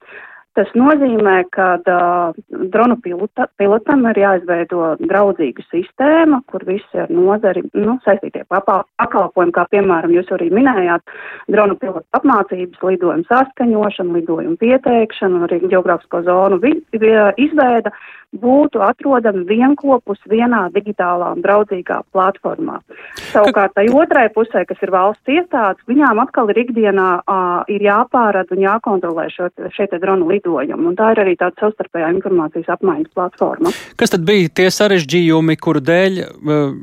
Tas 0.60 0.68
nozīmē, 0.76 1.38
ka 1.56 1.66
uh, 1.88 2.34
dronu 2.68 2.98
pilota, 3.00 3.46
pilotam 3.56 4.02
ir 4.10 4.18
jāizveido 4.20 4.90
draudzīga 5.00 5.64
sistēma, 5.70 6.42
kur 6.52 6.66
visi 6.68 7.00
ar 7.00 7.08
nozari 7.08 7.62
nu, 7.72 7.94
saistītie 8.04 8.42
pakalpojumi, 8.44 9.54
kā 9.56 9.64
piemēram 9.72 10.12
jūs 10.12 10.28
arī 10.36 10.50
minējāt, 10.52 11.16
dronu 11.48 11.78
pilota 11.80 12.04
apmācības, 12.20 12.82
lidojumu 12.90 13.24
saskaņošana, 13.30 14.18
lidojumu 14.18 14.60
pieteikšana, 14.60 15.46
arī 15.48 15.62
geogrāfisko 15.64 16.20
zonu 16.28 16.60
izveida 17.40 17.94
būtu 18.30 18.78
atrodami 18.84 19.42
vienkopus 19.48 20.20
vienā 20.30 20.68
digitālā 20.74 21.32
un 21.34 21.42
draudzīgā 21.42 22.00
platformā. 22.14 22.78
Savukārt 23.32 23.74
tai 23.74 23.88
otrai 23.90 24.28
pusē, 24.34 24.62
kas 24.68 24.78
ir 24.84 24.92
valsts 24.94 25.32
iestādes, 25.34 25.82
viņām 25.90 26.22
atkal 26.22 26.50
ir 26.52 26.62
ikdienā 26.62 27.08
uh, 27.20 27.48
ir 27.70 27.82
jāpārada 27.82 28.54
un 28.54 28.62
jākontrolē 28.62 29.26
šo, 29.34 29.50
šeit 29.74 29.96
dronu 29.98 30.28
lidojumu, 30.30 30.92
un 30.92 30.98
tā 30.98 31.10
ir 31.14 31.22
arī 31.24 31.34
tāda 31.40 31.58
savstarpējā 31.64 32.12
informācijas 32.14 32.70
apmaiņas 32.76 33.14
platforma. 33.18 33.74
Kas 33.98 34.14
tad 34.14 34.22
bija 34.28 34.52
tie 34.60 34.68
sarežģījumi, 34.74 35.58
kuru 35.58 35.82
dēļ 35.82 36.20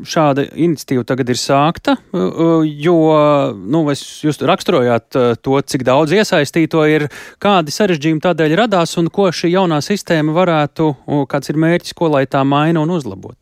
šāda 0.07 0.49
iniciatīva 0.51 1.05
tagad 1.07 1.31
ir 1.31 1.39
sākta, 1.39 1.95
jo, 2.11 2.97
nu, 3.55 3.85
es 3.93 4.03
jūs 4.25 4.41
raksturojāt 4.43 5.19
to, 5.43 5.61
cik 5.63 5.87
daudz 5.87 6.11
iesaistīto 6.17 6.83
ir, 6.91 7.07
kādi 7.43 7.71
sarežģījumi 7.71 8.23
tādēļ 8.27 8.57
radās 8.59 8.97
un 8.99 9.07
ko 9.13 9.29
šī 9.31 9.53
jaunā 9.55 9.79
sistēma 9.85 10.35
varētu, 10.35 10.91
kā 11.31 11.36
kāds 11.37 11.53
ir 11.53 11.61
mērķis, 11.61 11.97
ko 11.97 12.09
lai 12.13 12.25
tā 12.25 12.41
maina 12.43 12.81
un 12.81 12.97
uzlabot? 12.97 13.37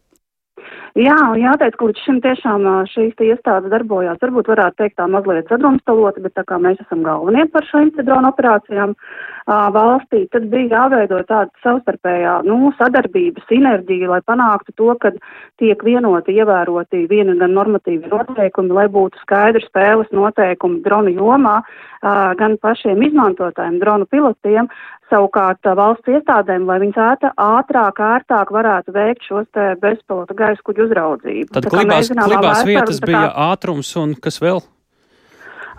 Jā, 0.95 1.15
jāteic, 1.35 1.73
ka 1.75 1.89
līdz 1.89 2.01
šim 2.05 2.19
tiešām 2.23 2.65
šīs 2.87 3.19
iestādes 3.19 3.67
darbojās. 3.67 4.15
Varbūt 4.21 4.47
varētu 4.47 4.77
teikt 4.79 4.95
tā 4.95 5.09
mazliet 5.11 5.49
sadrumstaloti, 5.51 6.21
bet 6.23 6.37
tā 6.39 6.45
kā 6.47 6.55
mēs 6.63 6.79
esam 6.85 7.01
galvenie 7.03 7.43
par 7.51 7.67
šo 7.67 7.81
dronu 7.97 8.29
operācijām 8.31 8.93
uh, 8.95 9.65
valstī, 9.75 10.21
tad 10.31 10.47
bija 10.53 10.69
jāveido 10.71 11.19
tāda 11.27 11.51
savstarpējā 11.65 12.37
nu, 12.47 12.71
sadarbība, 12.79 13.43
sinerģija, 13.49 14.07
lai 14.13 14.21
panāktu 14.23 14.71
to, 14.79 14.93
ka 15.03 15.11
tiek 15.59 15.83
vienoti 15.83 16.37
ievēroti 16.39 17.03
viena 17.11 17.35
gan 17.43 17.51
normatīvi 17.59 18.07
noteikumi, 18.13 18.71
lai 18.79 18.87
būtu 18.95 19.19
skaidri 19.25 19.67
spēles 19.67 20.15
noteikumi 20.15 20.79
dronu 20.87 21.11
jomā, 21.11 21.57
uh, 21.59 22.31
gan 22.39 22.55
pašiem 22.63 23.03
izmantotājiem, 23.03 23.81
dronu 23.83 24.07
pilotiem, 24.07 24.71
savukārt 25.11 25.67
valsts 25.77 26.11
iestādēm, 26.11 26.67
lai 26.69 26.79
viņas 26.83 27.01
ātrāk, 27.05 27.35
ātrāk, 27.45 28.03
ērtāk 28.11 28.53
varētu 28.55 28.95
veikt 28.95 29.27
šos 29.29 29.49
bezpilota 29.81 30.37
gaisa 30.37 30.65
kuģu 30.65 30.87
uzraudzību. 30.89 31.51
Tad 31.55 31.69
klibās, 31.71 32.09
zinām, 32.11 32.31
klibās 32.31 32.63
vietas 32.67 33.01
bija 33.05 33.27
ātrums 33.51 33.91
un 34.01 34.15
kas 34.21 34.41
vēl? 34.43 34.63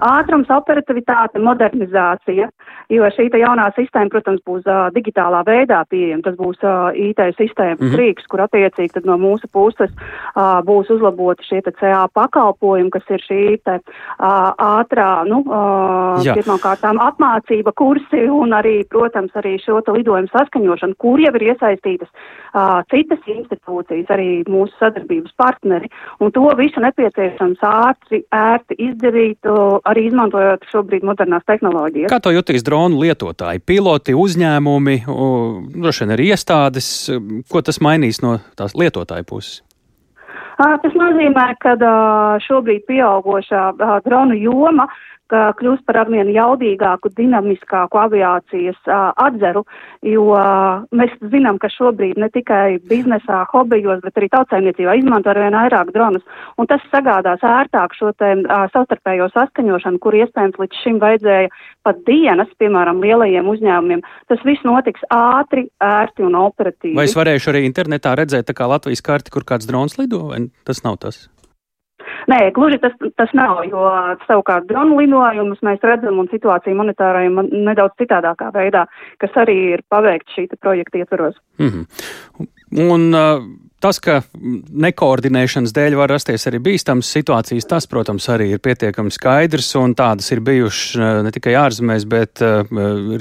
Ātrums, 0.02 0.50
operativitāte, 0.52 1.40
modernizācija, 1.42 2.48
jo 2.92 3.08
šī 3.16 3.28
jaunā 3.40 3.70
sistēma, 3.76 4.10
protams, 4.12 4.42
būs 4.46 4.66
uh, 4.68 4.88
digitālā 4.94 5.42
veidā 5.46 5.82
pieejama. 5.90 6.22
Tas 6.26 6.36
būs 6.38 6.60
uh, 6.62 6.92
IT 6.94 7.20
sistēmas 7.38 7.80
mm 7.80 7.88
-hmm. 7.88 7.98
rīks, 8.00 8.26
kur 8.28 8.40
attiecīgi 8.44 8.94
tad 8.94 9.06
no 9.06 9.16
mūsu 9.16 9.48
puses 9.52 9.90
uh, 9.90 10.60
būs 10.64 10.90
uzlaboti 10.90 11.44
šie 11.44 11.62
CA 11.80 12.06
pakalpojumi, 12.14 12.90
kas 12.90 13.02
ir 13.10 13.20
šī 13.20 13.58
te 13.64 13.78
uh, 13.80 14.52
ātrā, 14.58 15.26
nu, 15.26 15.42
uh, 15.46 16.22
pirmkārtām 16.22 17.00
apmācība 17.00 17.72
kursi 17.74 18.28
un 18.30 18.52
arī, 18.52 18.84
protams, 18.88 19.32
arī 19.34 19.58
šo 19.58 19.80
lidojumu 19.86 20.28
saskaņošanu, 20.32 20.94
kur 20.98 21.20
jau 21.20 21.34
ir 21.34 21.42
iesaistītas 21.52 22.08
uh, 22.08 22.82
citas 22.90 23.18
institūcijas, 23.26 24.06
arī 24.10 24.44
mūsu 24.48 24.72
sadarbības 24.78 25.32
partneri, 25.36 25.90
un 26.20 26.30
to 26.30 26.46
visu 26.56 26.80
nepieciešams 26.80 27.58
ātri, 27.62 28.22
ērti 28.30 28.74
izdarīt, 28.78 29.38
uh, 29.46 29.80
arī 29.86 30.08
izmantojot 30.10 30.66
šobrīd 30.72 31.06
modernās 31.06 31.44
tehnoloģijas. 31.46 32.10
Kā 32.10 32.18
to 32.22 32.32
jutīs 32.34 32.64
dronu 32.66 33.00
lietotāji, 33.04 33.62
piloti, 33.66 34.16
uzņēmumi, 34.16 34.96
droši 35.76 36.04
vien 36.04 36.14
arī 36.16 36.30
iestādes? 36.34 36.90
Ko 37.52 37.62
tas 37.62 37.80
mainīs 37.84 38.22
no 38.24 38.36
tās 38.58 38.76
lietotāja 38.78 39.26
puses? 39.28 39.62
Tas 40.56 40.94
nozīmē, 40.96 41.50
ka 41.60 41.74
šobrīd 42.46 42.86
pieaugošā 42.88 43.64
dronu 44.06 44.38
joma 44.40 44.86
ka 45.32 45.50
kļūst 45.58 45.84
par 45.86 46.00
arvien 46.04 46.30
jaudīgāku, 46.34 47.10
dinamiskāku 47.16 48.00
aviācijas 48.00 48.78
uh, 48.86 49.10
atzeru, 49.26 49.64
jo 50.06 50.28
uh, 50.34 50.84
mēs 50.96 51.14
zinām, 51.32 51.60
ka 51.62 51.70
šobrīd 51.72 52.20
ne 52.20 52.28
tikai 52.34 52.78
biznesā, 52.90 53.42
hobijos, 53.52 54.02
bet 54.04 54.20
arī 54.20 54.30
tautsēmniecībā 54.34 54.96
izmanto 55.00 55.32
arvien 55.32 55.56
vairāk 55.58 55.92
dronus, 55.94 56.24
un 56.60 56.70
tas 56.70 56.84
sagādās 56.92 57.44
ērtāk 57.46 57.96
šo 57.98 58.12
te 58.18 58.32
uh, 58.38 58.66
savstarpējo 58.74 59.28
saskaņošanu, 59.34 60.02
kur 60.02 60.18
iespējams 60.20 60.60
līdz 60.62 60.82
šim 60.84 61.00
vajadzēja 61.02 61.52
pat 61.86 62.02
dienas, 62.08 62.50
piemēram, 62.60 63.02
lielajiem 63.02 63.46
uzņēmumiem. 63.50 64.02
Tas 64.30 64.42
viss 64.46 64.66
notiks 64.66 65.06
ātri, 65.14 65.68
ērti 65.82 66.26
un 66.26 66.38
operatīvi. 66.40 66.96
Vai 66.98 67.06
es 67.10 67.16
varēšu 67.18 67.52
arī 67.52 67.66
internetā 67.68 68.16
redzēt 68.18 68.50
tā 68.50 68.56
kā 68.56 68.68
Latvijas 68.70 69.04
karti, 69.06 69.34
kur 69.34 69.46
kāds 69.46 69.68
drons 69.70 69.98
lido, 70.00 70.28
vai 70.32 70.46
tas 70.66 70.82
nav 70.86 71.00
tas? 71.02 71.26
Nē, 72.30 72.40
gluži 72.56 72.78
tas, 72.82 72.96
tas 73.16 73.32
nav, 73.36 73.62
jo 73.70 73.84
savukārt 74.26 74.66
dronu 74.70 74.98
lidojumus 75.00 75.62
mēs 75.66 75.84
redzam 75.86 76.18
un 76.22 76.30
situāciju 76.32 76.78
monitārējam 76.78 77.42
nedaudz 77.52 77.96
citādākā 78.02 78.50
veidā, 78.54 78.86
kas 79.22 79.36
arī 79.44 79.56
ir 79.76 79.84
paveikts 79.92 80.36
šī 80.36 80.48
projekta 80.60 81.04
ietvaros. 81.04 81.36
Mm 81.58 81.68
-hmm. 81.68 82.46
Un 82.90 83.14
uh, 83.14 83.42
tas, 83.80 83.98
ka 84.02 84.20
nekoordinēšanas 84.86 85.74
dēļ 85.76 85.96
var 86.00 86.10
rasties 86.10 86.48
arī 86.50 86.58
bīstamas 86.64 87.10
situācijas, 87.14 87.68
tas, 87.70 87.86
protams, 87.86 88.26
arī 88.32 88.48
ir 88.54 88.62
pietiekami 88.64 89.12
skaidrs, 89.14 89.74
un 89.78 89.94
tādas 89.94 90.32
ir 90.34 90.40
bijušas 90.40 90.96
uh, 90.98 91.22
ne 91.26 91.30
tikai 91.34 91.54
ārzemēs, 91.54 92.06
bet 92.10 92.42
uh, 92.42 92.66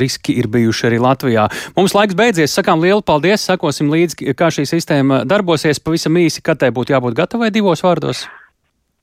riski 0.01 0.37
ir 0.41 0.47
bijuši 0.47 0.87
arī 0.89 1.01
Latvijā. 1.03 1.45
Mums 1.77 1.93
laiks 1.93 2.17
beidzies, 2.17 2.55
sakām 2.57 2.81
lielu 2.81 3.01
paldies, 3.05 3.45
sakosim 3.45 3.93
līdzi, 3.93 4.33
kā 4.33 4.49
šī 4.49 4.65
sistēma 4.65 5.23
darbosies, 5.29 5.79
pavisam 5.79 6.17
īsi, 6.17 6.41
kad 6.41 6.57
tai 6.57 6.73
būtu 6.75 6.97
jābūt 6.97 7.13
gatavai 7.13 7.51
divos 7.51 7.85
vārdos. 7.85 8.25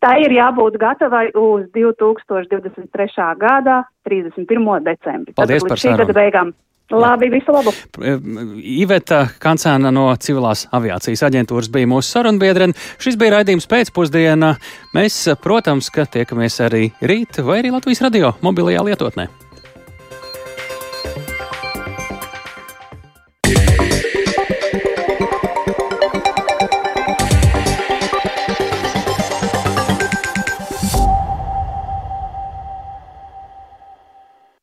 Tā 0.02 0.16
ir 0.18 0.34
jābūt 0.34 0.80
gatavai 0.82 1.28
uz 1.38 1.68
2023. 1.76 3.28
gada 3.38 3.84
31. 4.08 4.82
decembri. 4.88 5.34
Paldies 5.38 5.62
par 5.68 5.78
šī 5.78 5.94
gada 6.00 6.16
beigām. 6.16 6.50
Labi, 6.92 7.30
visu 7.32 7.54
labu. 7.54 7.72
Iveta 8.58 9.22
Kancēna 9.40 9.92
no 9.94 10.10
Civilās 10.20 10.66
aviācijas 10.76 11.22
aģentūras 11.28 11.70
bija 11.72 11.88
mūsu 11.88 12.18
sarunbiedrene. 12.18 12.76
Šis 13.00 13.16
bija 13.20 13.38
raidījums 13.38 13.68
pēcpusdienā. 13.70 14.50
Mēs, 14.98 15.22
protams, 15.40 15.88
ka 15.94 16.04
tiekamies 16.04 16.58
arī 16.66 16.90
rīt 17.00 17.40
vai 17.46 17.62
arī 17.62 17.72
Latvijas 17.72 18.04
radio 18.04 18.34
mobilajā 18.44 18.84
lietotnē. 18.90 19.30